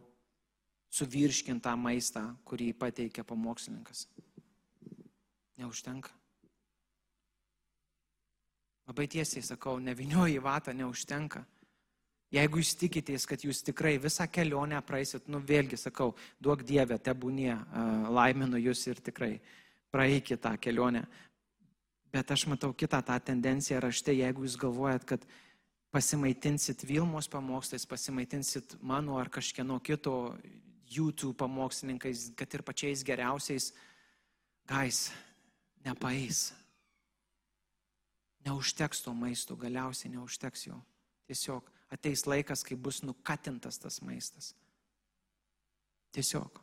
suvirškintą 0.91 1.75
maistą, 1.79 2.23
kurį 2.43 2.73
pateikia 2.75 3.23
pamokslininkas. 3.23 4.07
Neužtenka. 5.61 6.11
Labai 8.89 9.07
tiesiai 9.07 9.43
sakau, 9.45 9.77
nevinioji 9.79 10.41
vatą 10.43 10.73
neužtenka. 10.75 11.45
Jeigu 12.31 12.61
jūs 12.61 12.73
tikitės, 12.79 13.25
kad 13.27 13.43
jūs 13.43 13.59
tikrai 13.67 13.97
visą 13.99 14.25
kelionę 14.31 14.79
praisit, 14.87 15.27
nu 15.27 15.41
vėlgi 15.43 15.77
sakau, 15.79 16.13
duok 16.39 16.63
Dievę, 16.67 16.95
tebūnie, 17.03 17.53
laiminu 18.11 18.59
jūs 18.59 18.85
ir 18.87 19.01
tikrai 19.03 19.33
praeikit 19.91 20.39
tą 20.43 20.55
kelionę. 20.59 21.03
Bet 22.11 22.31
aš 22.31 22.45
matau 22.51 22.73
kitą 22.75 22.99
tą 23.07 23.15
tendenciją 23.23 23.79
rašte, 23.79 24.11
jeigu 24.11 24.43
jūs 24.43 24.57
galvojat, 24.59 25.05
kad 25.07 25.23
pasimaitinsit 25.91 26.83
Vilmos 26.87 27.29
pamokslais, 27.31 27.85
pasimaitinsit 27.87 28.75
mano 28.81 29.17
ar 29.19 29.29
kažkieno 29.31 29.79
kito 29.79 30.35
YouTube 30.91 31.37
pamokslininkais, 31.39 32.31
kad 32.35 32.53
ir 32.53 32.63
pačiais 32.67 33.03
geriausiais, 33.07 33.71
gais, 34.67 35.11
nepaeis. 35.85 36.51
Neužteks 38.45 39.03
to 39.05 39.13
maisto, 39.13 39.55
galiausiai 39.55 40.11
neužteks 40.15 40.67
jo. 40.67 40.81
Tiesiog 41.29 41.69
ateis 41.91 42.25
laikas, 42.27 42.63
kai 42.63 42.75
bus 42.75 43.03
nukatintas 43.03 43.79
tas 43.79 44.01
maistas. 44.01 44.51
Tiesiog. 46.11 46.59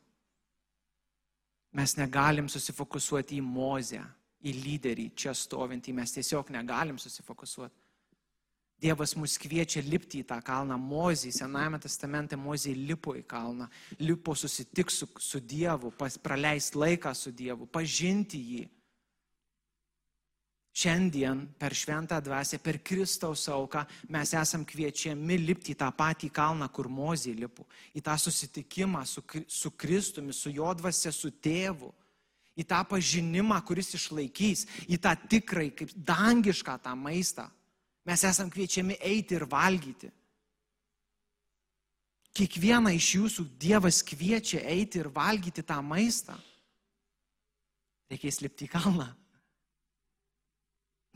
Mes 1.72 1.94
negalim 1.96 2.48
susifokusuoti 2.48 3.38
į 3.38 3.44
mozę, 3.44 4.02
į 4.46 4.54
lyderį 4.54 5.10
čia 5.18 5.34
stovintį, 5.34 5.94
mes 5.98 6.14
tiesiog 6.14 6.52
negalim 6.54 6.98
susifokusuoti. 7.00 7.88
Dievas 8.78 9.16
mus 9.18 9.34
kviečia 9.42 9.82
lipti 9.82 10.20
į 10.22 10.28
tą 10.30 10.38
kalną. 10.46 10.76
Mozį, 10.78 11.32
Senajame 11.34 11.80
testamente 11.82 12.38
Mozė 12.38 12.76
lipo 12.78 13.16
į 13.18 13.24
kalną, 13.26 13.66
lipo 13.98 14.36
susitikti 14.38 14.94
su, 14.94 15.08
su 15.18 15.40
Dievu, 15.42 15.90
praleisti 16.22 16.78
laiką 16.78 17.14
su 17.14 17.32
Dievu, 17.34 17.66
pažinti 17.66 18.38
jį. 18.38 18.66
Šiandien 20.78 21.40
per 21.58 21.74
šventą 21.74 22.20
dvasę, 22.22 22.60
per 22.62 22.78
Kristaus 22.86 23.48
auką 23.50 23.82
mes 24.14 24.30
esam 24.38 24.62
kviečiami 24.62 25.40
lipti 25.42 25.74
į 25.74 25.80
tą 25.80 25.88
patį 25.90 26.30
kalną, 26.30 26.68
kur 26.70 26.86
Mozė 26.86 27.34
lipo, 27.34 27.66
į 27.98 28.04
tą 28.06 28.14
susitikimą 28.14 29.02
su, 29.02 29.24
su 29.50 29.74
Kristumi, 29.74 30.30
su 30.30 30.54
jo 30.54 30.70
dvasia, 30.78 31.10
su 31.10 31.32
tėvu, 31.34 31.90
į 32.58 32.66
tą 32.66 32.82
pažinimą, 32.90 33.60
kuris 33.66 33.94
išlaikys, 33.94 34.66
į 34.90 34.98
tą 35.02 35.14
tikrai 35.30 35.70
kaip 35.76 35.92
dangišką 35.94 36.78
tą 36.82 36.94
maistą. 36.98 37.46
Mes 38.08 38.24
esam 38.24 38.50
kviečiami 38.50 38.96
eiti 39.04 39.36
ir 39.36 39.44
valgyti. 39.46 40.10
Kiekvieną 42.38 42.92
iš 42.94 43.14
jūsų 43.18 43.44
Dievas 43.60 44.02
kviečia 44.06 44.62
eiti 44.70 45.00
ir 45.02 45.10
valgyti 45.12 45.64
tą 45.66 45.80
maistą. 45.82 46.36
Reikės 48.08 48.40
lipti 48.40 48.68
į 48.68 48.72
kalną. 48.72 49.08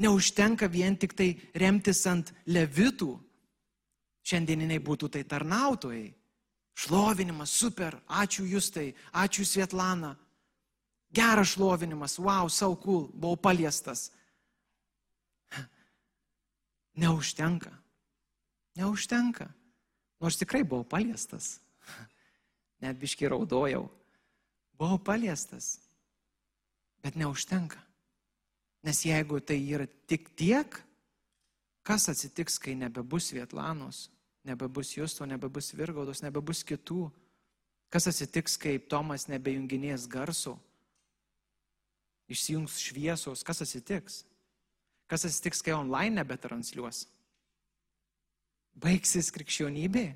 Neužtenka 0.02 0.66
vien 0.66 0.96
tik 0.98 1.14
tai 1.14 1.30
remtis 1.54 2.02
ant 2.10 2.32
levitų. 2.50 3.12
Šiandieniniai 4.26 4.82
būtų 4.82 5.08
tai 5.14 5.22
tarnautojai. 5.26 6.10
Šlovinimas, 6.78 7.52
super, 7.52 7.98
ačiū 8.08 8.46
Justai, 8.48 8.92
ačiū 9.12 9.44
Svietlana. 9.46 10.14
Geras 11.12 11.52
šlovinimas, 11.52 12.16
wow, 12.18 12.48
sau 12.48 12.76
cool, 12.80 13.10
buvau 13.12 13.36
paliestas. 13.36 14.10
Neužtenka. 17.02 17.72
Neužtenka. 18.76 19.50
Nors 20.20 20.38
tikrai 20.40 20.62
buvau 20.64 20.84
paliestas. 20.88 21.58
Net 22.82 22.96
biški 22.96 23.28
raudojau. 23.28 23.90
Buvau 24.78 24.98
paliestas. 24.98 25.76
Bet 27.02 27.18
neužtenka. 27.18 27.82
Nes 28.82 29.04
jeigu 29.04 29.40
tai 29.44 29.58
yra 29.60 29.86
tik 30.06 30.32
tiek, 30.38 30.78
kas 31.86 32.08
atsitiks, 32.08 32.58
kai 32.58 32.74
nebebus 32.78 33.30
Vietlanos, 33.34 34.08
nebebus 34.46 34.96
Justo, 34.96 35.26
nebebus 35.26 35.74
Virgaudos, 35.74 36.22
nebebus 36.22 36.64
kitų? 36.66 37.10
Kas 37.92 38.08
atsitiks, 38.08 38.56
kai 38.56 38.78
Tomas 38.78 39.28
nebejunginės 39.28 40.08
garso, 40.10 40.56
išsijungs 42.32 42.80
šviesos, 42.82 43.44
kas 43.46 43.62
atsitiks? 43.64 44.22
Kas 45.10 45.26
atsitiks, 45.28 45.62
kai 45.64 45.76
online 45.76 46.16
nebetransliuos? 46.20 47.04
Baigsis 48.82 49.30
krikščionybė? 49.34 50.06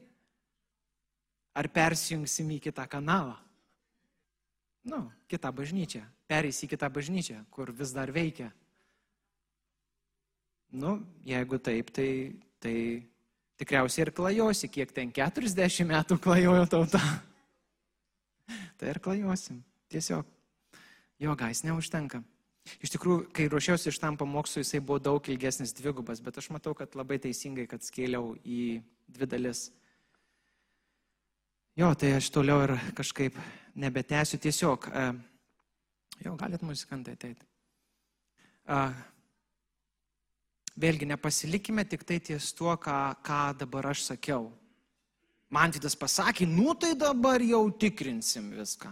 Ar 1.57 1.69
persijungsim 1.73 2.57
į 2.57 2.61
kitą 2.69 2.85
kanalą? 2.91 3.37
Nu, 4.87 5.07
kitą 5.29 5.51
bažnyčią 5.53 6.05
pereis 6.27 6.61
į 6.63 6.71
kitą 6.75 6.91
bažnyčią, 6.93 7.41
kur 7.55 7.71
vis 7.75 7.95
dar 7.95 8.11
veikia. 8.15 8.51
Nu, 10.77 10.99
jeigu 11.25 11.59
taip, 11.63 11.93
tai, 11.95 12.11
tai 12.61 12.77
tikriausiai 13.61 14.07
ir 14.07 14.13
klajosi, 14.15 14.71
kiek 14.73 14.93
ten 14.93 15.13
40 15.15 15.87
metų 15.89 16.19
klajojo 16.23 16.67
tauta. 16.71 17.01
tai 18.79 18.93
ir 18.93 19.01
klajosim. 19.03 19.63
Tiesiog. 19.93 20.27
Jo 21.23 21.37
gais 21.39 21.63
neužtenka. 21.65 22.23
Iš 22.83 22.93
tikrųjų, 22.97 23.29
kai 23.33 23.47
ruošiausi 23.49 23.93
iš 23.93 24.01
tam 24.03 24.17
pamokslui, 24.19 24.65
jisai 24.65 24.83
buvo 24.83 24.99
daug 24.99 25.29
ilgesnis 25.31 25.73
dvigubas, 25.77 26.21
bet 26.21 26.39
aš 26.41 26.51
matau, 26.51 26.75
kad 26.75 26.97
labai 26.99 27.21
teisingai, 27.23 27.69
kad 27.71 27.85
skėliau 27.87 28.35
į 28.43 28.83
dvi 29.07 29.29
dalis. 29.31 29.69
Jo, 31.79 31.93
tai 31.95 32.17
aš 32.19 32.33
toliau 32.35 32.65
ir 32.65 32.75
kažkaip 32.99 33.39
nebetęsiu 33.79 34.41
tiesiog. 34.43 34.91
Uh, 34.91 35.17
Jo, 36.25 36.35
galit 36.37 36.63
muzikantai 36.65 37.15
ateiti. 37.17 37.45
Uh, 38.67 38.95
vėlgi, 40.81 41.09
nepasilikime 41.11 41.85
tik 41.89 42.07
tai 42.09 42.19
ties 42.25 42.53
tuo, 42.57 42.73
ką, 42.81 42.97
ką 43.25 43.41
dabar 43.61 43.93
aš 43.93 44.07
sakiau. 44.11 44.49
Man 45.53 45.75
tai 45.75 45.83
tas 45.85 45.95
pasakė, 45.99 46.49
nu 46.49 46.75
tai 46.75 46.95
dabar 46.99 47.45
jau 47.45 47.67
tikrinsim 47.71 48.49
viską. 48.57 48.91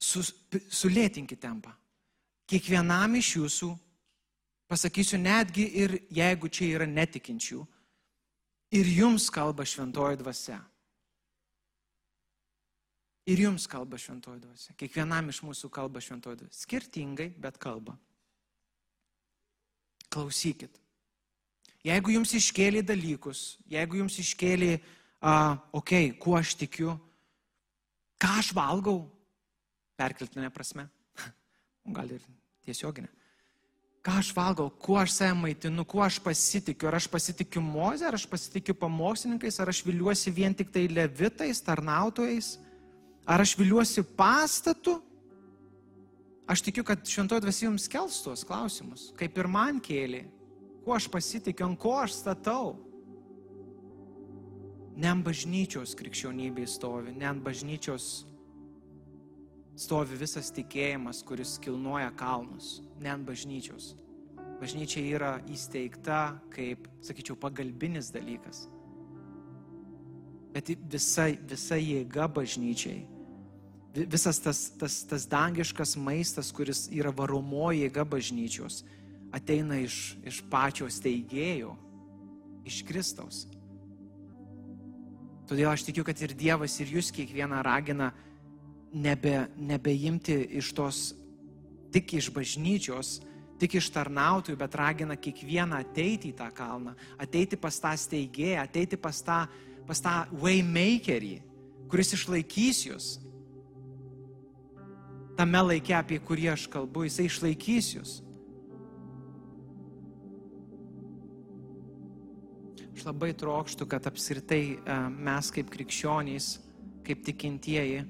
Sus, 0.00 0.32
sulėtinkite 0.72 1.42
tempą. 1.44 1.74
Kiekvienam 2.48 3.18
iš 3.20 3.34
jūsų, 3.36 3.68
pasakysiu 4.70 5.20
netgi 5.20 5.66
ir 5.82 5.98
jeigu 6.10 6.48
čia 6.48 6.70
yra 6.78 6.86
netikinčių, 6.88 7.60
ir 8.74 8.90
jums 8.96 9.28
kalba 9.30 9.66
šventoji 9.68 10.18
dvasia. 10.22 10.58
Ir 13.30 13.44
jums 13.44 13.68
kalba 13.70 13.98
šventoji 14.00 14.40
dvasia. 14.42 14.74
Kiekvienam 14.80 15.28
iš 15.30 15.42
mūsų 15.46 15.70
kalba 15.70 16.00
šventoji 16.02 16.40
dvasia. 16.40 16.62
Skirtingai, 16.64 17.28
bet 17.38 17.60
kalba. 17.62 17.94
Klausykit. 20.10 20.80
Jeigu 21.86 22.16
jums 22.16 22.32
iškėlė 22.36 22.82
dalykus, 22.84 23.60
jeigu 23.70 24.00
jums 24.00 24.18
iškėlė, 24.20 24.74
uh, 25.22 25.54
okei, 25.76 26.10
okay, 26.10 26.18
kuo 26.20 26.34
aš 26.36 26.56
tikiu, 26.60 26.96
ką 28.20 28.32
aš 28.42 28.50
valgau, 28.56 29.04
perkeltinė 30.00 30.48
prasme, 30.54 30.88
gal 31.96 32.16
ir 32.16 32.24
tiesioginė. 32.66 33.12
Ką 34.00 34.16
aš 34.16 34.30
valgau, 34.32 34.70
kuo 34.80 34.96
aš 34.96 35.12
save 35.12 35.36
maitinu, 35.36 35.84
kuo 35.84 36.00
aš 36.00 36.16
pasitikiu, 36.24 36.88
ar 36.88 36.96
aš 36.96 37.10
pasitikiu 37.12 37.60
mozę, 37.60 38.06
ar 38.08 38.16
aš 38.16 38.24
pasitikiu 38.32 38.72
pamokslininkais, 38.80 39.60
ar 39.60 39.68
aš 39.68 39.82
viliuosi 39.84 40.32
vien 40.32 40.56
tik 40.56 40.72
tai 40.72 40.86
levitais, 40.88 41.60
tarnautojais 41.60 42.54
Ar 43.30 43.40
aš 43.40 43.54
viliuosi 43.58 44.02
pastatu? 44.16 45.00
Aš 46.50 46.64
tikiu, 46.66 46.82
kad 46.84 47.06
šventoji 47.06 47.44
dvasia 47.44 47.68
jums 47.68 47.86
kels 47.90 48.16
tuos 48.24 48.42
klausimus, 48.46 49.10
kaip 49.18 49.36
ir 49.38 49.46
man 49.46 49.78
kėlė. 49.78 50.24
Kuo 50.82 50.96
aš 50.96 51.06
pasitikiu, 51.12 51.68
ant 51.68 51.78
ko 51.78 51.94
aš 52.00 52.16
statau? 52.16 52.72
Ne 54.98 55.12
ant 55.12 55.22
bažnyčios 55.24 55.94
krikščionybė 55.96 56.66
stovi, 56.68 57.14
ne 57.14 57.28
ant 57.28 57.44
bažnyčios 57.44 58.24
stovi 59.80 60.18
visas 60.20 60.50
tikėjimas, 60.52 61.22
kuris 61.26 61.56
kilnoja 61.62 62.10
kalnus, 62.18 62.80
ne 63.00 63.12
ant 63.12 63.24
bažnyčios. 63.26 63.94
Bažnyčia 64.60 65.00
yra 65.16 65.30
įsteigta 65.48 66.36
kaip, 66.52 66.88
sakyčiau, 67.04 67.38
pagalbinis 67.40 68.10
dalykas. 68.12 68.66
Bet 70.52 70.68
visa, 70.90 71.30
visa 71.48 71.78
jėga 71.80 72.26
bažnyčiai, 72.28 73.06
visas 73.94 74.40
tas, 74.42 74.64
tas, 74.78 75.00
tas 75.08 75.26
dangiškas 75.30 75.96
maistas, 75.96 76.50
kuris 76.52 76.88
yra 76.92 77.14
varomoji 77.14 77.86
jėga 77.86 78.04
bažnyčios, 78.04 78.82
ateina 79.32 79.78
iš, 79.80 80.18
iš 80.26 80.42
pačios 80.50 81.00
teigėjo, 81.00 81.72
iš 82.68 82.82
Kristaus. 82.86 83.46
Todėl 85.48 85.70
aš 85.72 85.86
tikiu, 85.88 86.04
kad 86.06 86.20
ir 86.22 86.34
Dievas, 86.38 86.76
ir 86.82 86.92
jūs 86.98 87.08
kiekvieną 87.14 87.62
ragina 87.66 88.12
nebe, 88.92 89.48
nebeimti 89.56 90.36
iš 90.58 90.72
tos 90.74 91.00
tik 91.92 92.14
iš 92.14 92.30
bažnyčios, 92.34 93.18
tik 93.60 93.76
iš 93.76 93.90
tarnautojų, 93.92 94.56
bet 94.58 94.76
ragina 94.78 95.16
kiekvieną 95.18 95.82
ateiti 95.82 96.30
į 96.30 96.38
tą 96.38 96.48
kalną, 96.54 96.94
ateiti 97.20 97.58
pas 97.60 97.76
tą 97.82 97.92
steigėją, 97.98 98.62
ateiti 98.62 98.98
pas 99.00 99.20
tą, 99.26 99.42
pas 99.88 100.00
tą 100.00 100.14
waymakerį, 100.40 101.34
kuris 101.90 102.14
išlaikys 102.16 102.86
jūs. 102.88 103.10
Tame 105.36 105.60
laikė, 105.64 105.94
apie 105.98 106.18
kurį 106.22 106.50
aš 106.54 106.66
kalbu, 106.72 107.06
jisai 107.06 107.28
išlaikys 107.28 107.94
jūs. 107.96 108.16
Aš 113.00 113.06
labai 113.08 113.30
trokštų, 113.32 113.86
kad 113.88 114.08
apskritai 114.10 114.64
e, 114.76 114.96
mes 115.24 115.48
kaip 115.54 115.70
krikščionys, 115.72 116.48
kaip 117.06 117.22
tikintieji, 117.24 118.02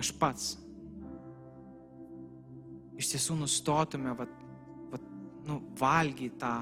aš 0.00 0.12
pats 0.18 0.54
iš 3.00 3.14
tiesų 3.14 3.38
nustotume 3.40 4.12
vat, 4.16 4.32
vat, 4.92 5.04
nu, 5.48 5.60
valgyti 5.80 6.36
tą, 6.40 6.54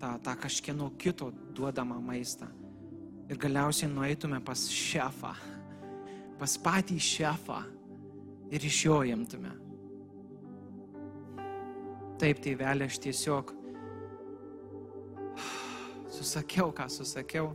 tą, 0.00 0.14
tą 0.24 0.34
kažkieno 0.42 0.90
kito 0.98 1.30
duodamą 1.54 2.00
maistą. 2.02 2.48
Ir 3.28 3.38
galiausiai 3.38 3.90
nueitume 3.92 4.40
pas 4.42 4.64
šefą, 4.72 5.34
pas 6.40 6.56
patį 6.64 6.98
šefą 7.04 7.60
ir 8.50 8.64
iš 8.64 8.84
jo 8.86 9.02
imtume. 9.06 9.52
Taip, 12.18 12.40
tai 12.42 12.56
vėlė, 12.58 12.88
aš 12.88 12.98
tiesiog 13.04 13.52
susakiau, 16.18 16.72
ką 16.74 16.88
susakiau. 16.90 17.52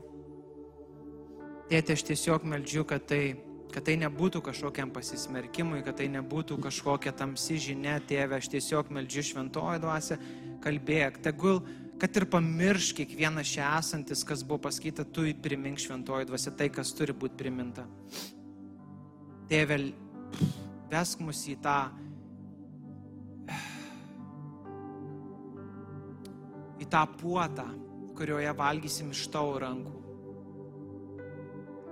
Tėtė, 1.67 1.97
aš 1.97 2.05
tiesiog 2.07 2.45
meldžiu, 2.47 2.85
kad 2.87 3.03
tai 3.09 3.33
kad 3.73 3.85
tai 3.87 3.95
nebūtų 3.97 4.41
kažkokiam 4.45 4.91
pasismerkimui, 4.93 5.81
kad 5.85 5.97
tai 5.97 6.05
nebūtų 6.13 6.59
kažkokia 6.61 7.13
tamsi 7.17 7.57
žinia, 7.61 7.97
tėve, 8.05 8.37
aš 8.37 8.51
tiesiog 8.53 8.91
meldžiu 8.93 9.23
šventojo 9.31 9.79
dvasę, 9.81 10.19
kalbėk, 10.63 11.17
tegul, 11.25 11.63
kad 12.01 12.13
ir 12.19 12.27
pamirš 12.29 12.91
kiekvienas 12.99 13.49
čia 13.49 13.71
esantis, 13.79 14.21
kas 14.27 14.45
buvo 14.45 14.61
pasakyta, 14.67 15.07
tu 15.09 15.25
primink 15.41 15.81
šventojo 15.81 16.29
dvasę 16.29 16.53
tai, 16.57 16.69
kas 16.73 16.93
turi 16.93 17.17
būti 17.17 17.39
priminta. 17.41 17.87
Tėve, 19.49 19.79
vesk 20.93 21.25
mus 21.25 21.41
į 21.49 21.57
tą, 21.65 21.77
į 26.77 26.89
tą 26.93 27.05
puotą, 27.17 27.65
kurioje 28.13 28.53
valgysim 28.53 29.09
iš 29.15 29.25
tavo 29.33 29.57
rankų. 29.65 29.99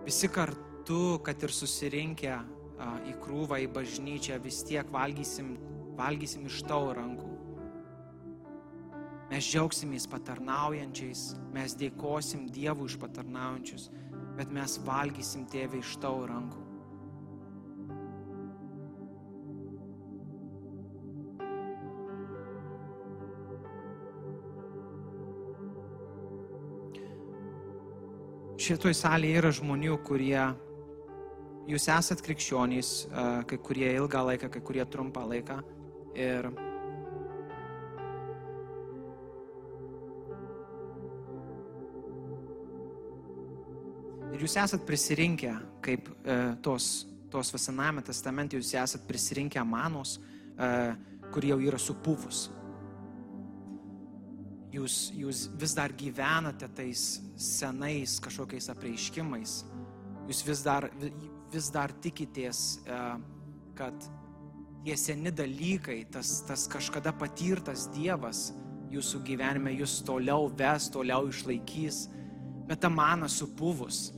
Visi 0.05 0.29
kartu 0.33 0.60
kartu, 0.81 1.19
kad 1.23 1.43
ir 1.43 1.51
susirinkę 1.53 2.39
į 3.05 3.13
krūvą, 3.21 3.59
į 3.61 3.67
bažnyčią, 3.69 4.39
vis 4.41 4.63
tiek 4.65 4.85
valgysim, 4.89 5.57
valgysim 5.95 6.45
iš 6.45 6.63
tavo 6.65 6.93
rankų. 6.97 7.29
Mes 9.29 9.45
džiaugsimės 9.45 10.07
patarnaujančiais, 10.09 11.35
mes 11.53 11.75
dėkosim 11.77 12.49
Dievui 12.49 12.89
už 12.89 12.97
patarnaujančius, 12.99 13.91
bet 14.35 14.49
mes 14.51 14.79
valgysim 14.81 15.45
tėvę 15.45 15.79
iš 15.79 15.99
tavo 16.01 16.25
rankų. 16.25 16.57
Šitoj 28.61 28.93
salėje 28.93 29.39
yra 29.39 29.49
žmonių, 29.57 29.95
kurie 30.05 30.41
jūs 31.71 31.87
esat 31.93 32.21
krikščionys, 32.25 32.91
kai 33.47 33.61
kurie 33.63 33.87
ilgą 33.95 34.25
laiką, 34.31 34.51
kai 34.51 34.61
kurie 34.65 34.85
trumpą 34.89 35.23
laiką. 35.29 35.61
Ir 36.19 36.49
Ir 44.31 44.47
jūs 44.47 44.55
esat 44.57 44.85
prisirinkę, 44.87 45.51
kaip 45.85 46.07
e, 46.23 46.35
tos, 46.65 47.03
tos 47.29 47.51
Vasename 47.53 48.01
testamente, 48.01 48.55
jūs 48.57 48.71
esat 48.79 49.03
prisirinkę 49.05 49.61
manos, 49.67 50.15
e, 50.55 50.69
kur 51.29 51.45
jau 51.45 51.59
yra 51.61 51.77
supuvus. 51.77 52.47
Jūs, 54.71 54.95
jūs 55.13 55.43
vis 55.61 55.75
dar 55.75 55.93
gyvenate 55.93 56.71
tais 56.73 57.03
senais 57.35 58.15
kažkokiais 58.23 58.71
apreiškimais. 58.71 59.59
Jūs 60.31 60.41
vis 60.47 60.65
dar, 60.65 60.87
vis 61.51 61.69
dar 61.73 61.93
tikitės, 62.03 62.81
e, 62.85 63.01
kad 63.77 64.07
tie 64.85 64.97
seni 64.97 65.31
dalykai, 65.31 66.05
tas, 66.11 66.41
tas 66.47 66.65
kažkada 66.71 67.13
patirtas 67.13 67.87
Dievas 67.93 68.49
jūsų 68.91 69.21
gyvenime 69.25 69.73
jūs 69.75 70.01
toliau 70.07 70.49
ves, 70.57 70.89
toliau 70.91 71.29
išlaikys, 71.29 72.05
bet 72.67 72.81
ta 72.83 72.89
mana 72.91 73.29
supuvus. 73.31 74.09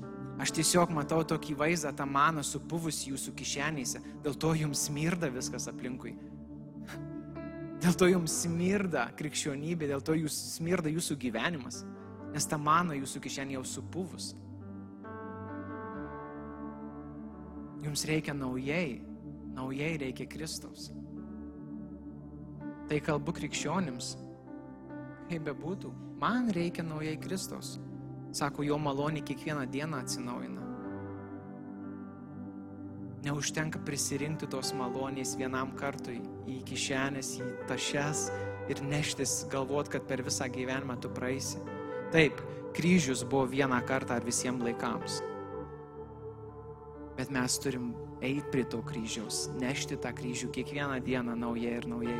Aš 0.41 0.51
tiesiog 0.57 0.89
matau 0.95 1.21
tokį 1.27 1.55
vaizdą, 1.59 1.91
tą 1.93 2.07
maną 2.09 2.41
supuvus 2.45 3.03
jūsų 3.05 3.35
kišenėse, 3.37 4.01
dėl 4.25 4.37
to 4.39 4.53
jums 4.57 4.87
smirda 4.87 5.29
viskas 5.33 5.69
aplinkui. 5.69 6.15
Dėl 7.83 7.97
to 7.99 8.07
jums 8.07 8.33
smirda 8.45 9.09
krikščionybė, 9.19 9.89
dėl 9.91 10.01
to 10.05 10.15
jūs 10.15 10.35
smirda 10.55 10.89
jūsų 10.89 11.17
gyvenimas, 11.19 11.81
nes 12.33 12.47
ta 12.49 12.57
mana 12.57 12.95
jūsų 12.97 13.21
kišenė 13.25 13.57
jau 13.59 13.65
supuvus. 13.67 14.31
Jums 17.83 18.05
reikia 18.07 18.33
naujai, 18.33 19.01
naujai 19.55 19.97
reikia 19.99 20.27
Kristaus. 20.29 20.91
Tai 22.87 22.99
kalbu 23.03 23.33
krikščionims, 23.35 24.13
kaip 25.29 25.43
bebūtų, 25.47 25.91
man 26.21 26.51
reikia 26.55 26.85
naujai 26.87 27.17
Kristaus. 27.19 27.77
Sako, 28.33 28.63
jo 28.65 28.79
malonė 28.81 29.21
kiekvieną 29.27 29.65
dieną 29.69 29.99
atsinaujina. 30.03 30.63
Neužtenka 33.23 33.79
prisirinkti 33.87 34.49
tos 34.51 34.73
malonės 34.75 35.35
vienam 35.39 35.75
kartui 35.79 36.17
į 36.49 36.57
kišenės, 36.67 37.35
į 37.39 37.51
tašes 37.69 38.25
ir 38.71 38.81
neštis, 38.87 39.43
galvot, 39.51 39.91
kad 39.91 40.07
per 40.07 40.23
visą 40.25 40.49
gyvenimą 40.51 40.97
tu 41.03 41.11
praeisi. 41.13 41.61
Taip, 42.15 42.41
kryžius 42.75 43.23
buvo 43.27 43.45
vieną 43.51 43.79
kartą 43.87 44.17
ar 44.17 44.27
visiems 44.27 44.63
laikams. 44.65 45.21
Bet 47.23 47.29
mes 47.31 47.53
turim 47.63 47.93
eiti 48.19 48.43
prie 48.51 48.65
to 48.67 48.81
kryžiaus, 48.83 49.45
nešti 49.55 49.95
tą 50.03 50.09
kryžių 50.11 50.49
kiekvieną 50.51 50.97
dieną 51.05 51.37
naujai 51.39 51.77
ir 51.77 51.85
naujai. 51.87 52.17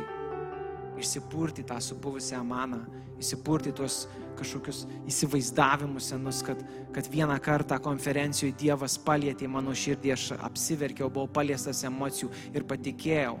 Išsipurti 0.96 1.60
tą 1.68 1.76
supuvusią 1.84 2.40
maną, 2.48 2.78
įsipurti 3.20 3.74
tuos 3.76 4.06
kažkokius 4.38 4.86
įsivaizdavimus 5.04 6.08
senus, 6.08 6.40
kad, 6.46 6.64
kad 6.96 7.12
vieną 7.12 7.36
kartą 7.44 7.76
konferencijoje 7.84 8.56
Dievas 8.64 8.96
palėtė 8.96 9.44
mano 9.44 9.76
širdį, 9.76 10.14
aš 10.16 10.26
apsiverkiau, 10.38 11.12
buvau 11.12 11.28
paliestas 11.28 11.84
emocijų 11.84 12.32
ir 12.56 12.64
patikėjau. 12.64 13.36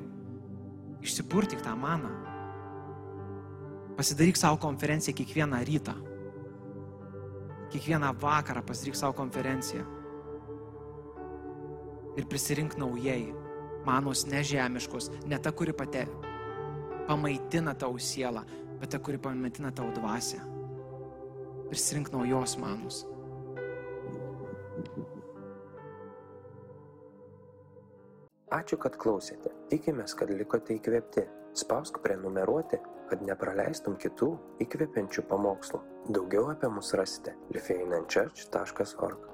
Išsipurtik 1.00 1.64
tą 1.64 1.72
maną. 1.80 2.12
Pasidaryk 3.96 4.36
savo 4.36 4.60
konferenciją 4.60 5.16
kiekvieną 5.16 5.64
rytą. 5.64 5.96
Kiekvieną 7.72 8.12
vakarą 8.20 8.60
pasidaryk 8.68 9.00
savo 9.00 9.16
konferenciją 9.24 10.03
ir 12.16 12.28
prisirink 12.28 12.78
naujai. 12.78 13.32
Manos 13.84 14.24
nežemiškos, 14.26 15.10
ne 15.28 15.38
ta, 15.38 15.52
kuri 15.52 15.74
pate 15.76 16.06
pamaitina 17.08 17.74
tau 17.76 17.98
sielą, 18.00 18.44
bet 18.80 18.94
ta, 18.94 18.98
kuri 18.98 19.18
pamaitina 19.18 19.72
tau 19.76 19.90
dvasę. 19.92 20.40
Prisirink 21.68 22.12
naujos 22.12 22.56
manos. 22.60 23.04
Ačiū, 28.54 28.78
kad 28.78 28.96
klausėte. 29.00 29.50
Tikimės, 29.72 30.14
kad 30.14 30.30
likote 30.30 30.76
įkvėpti. 30.78 31.26
Spausk 31.58 32.00
prenumeruoti, 32.02 32.78
kad 33.10 33.22
nepraleistum 33.26 33.98
kitų 34.00 34.30
įkvepiančių 34.64 35.26
pamokslų. 35.30 35.82
Daugiau 36.14 36.48
apie 36.54 36.70
mus 36.70 36.94
rasite 36.98 37.34
lifeinanchurch.org 37.54 39.33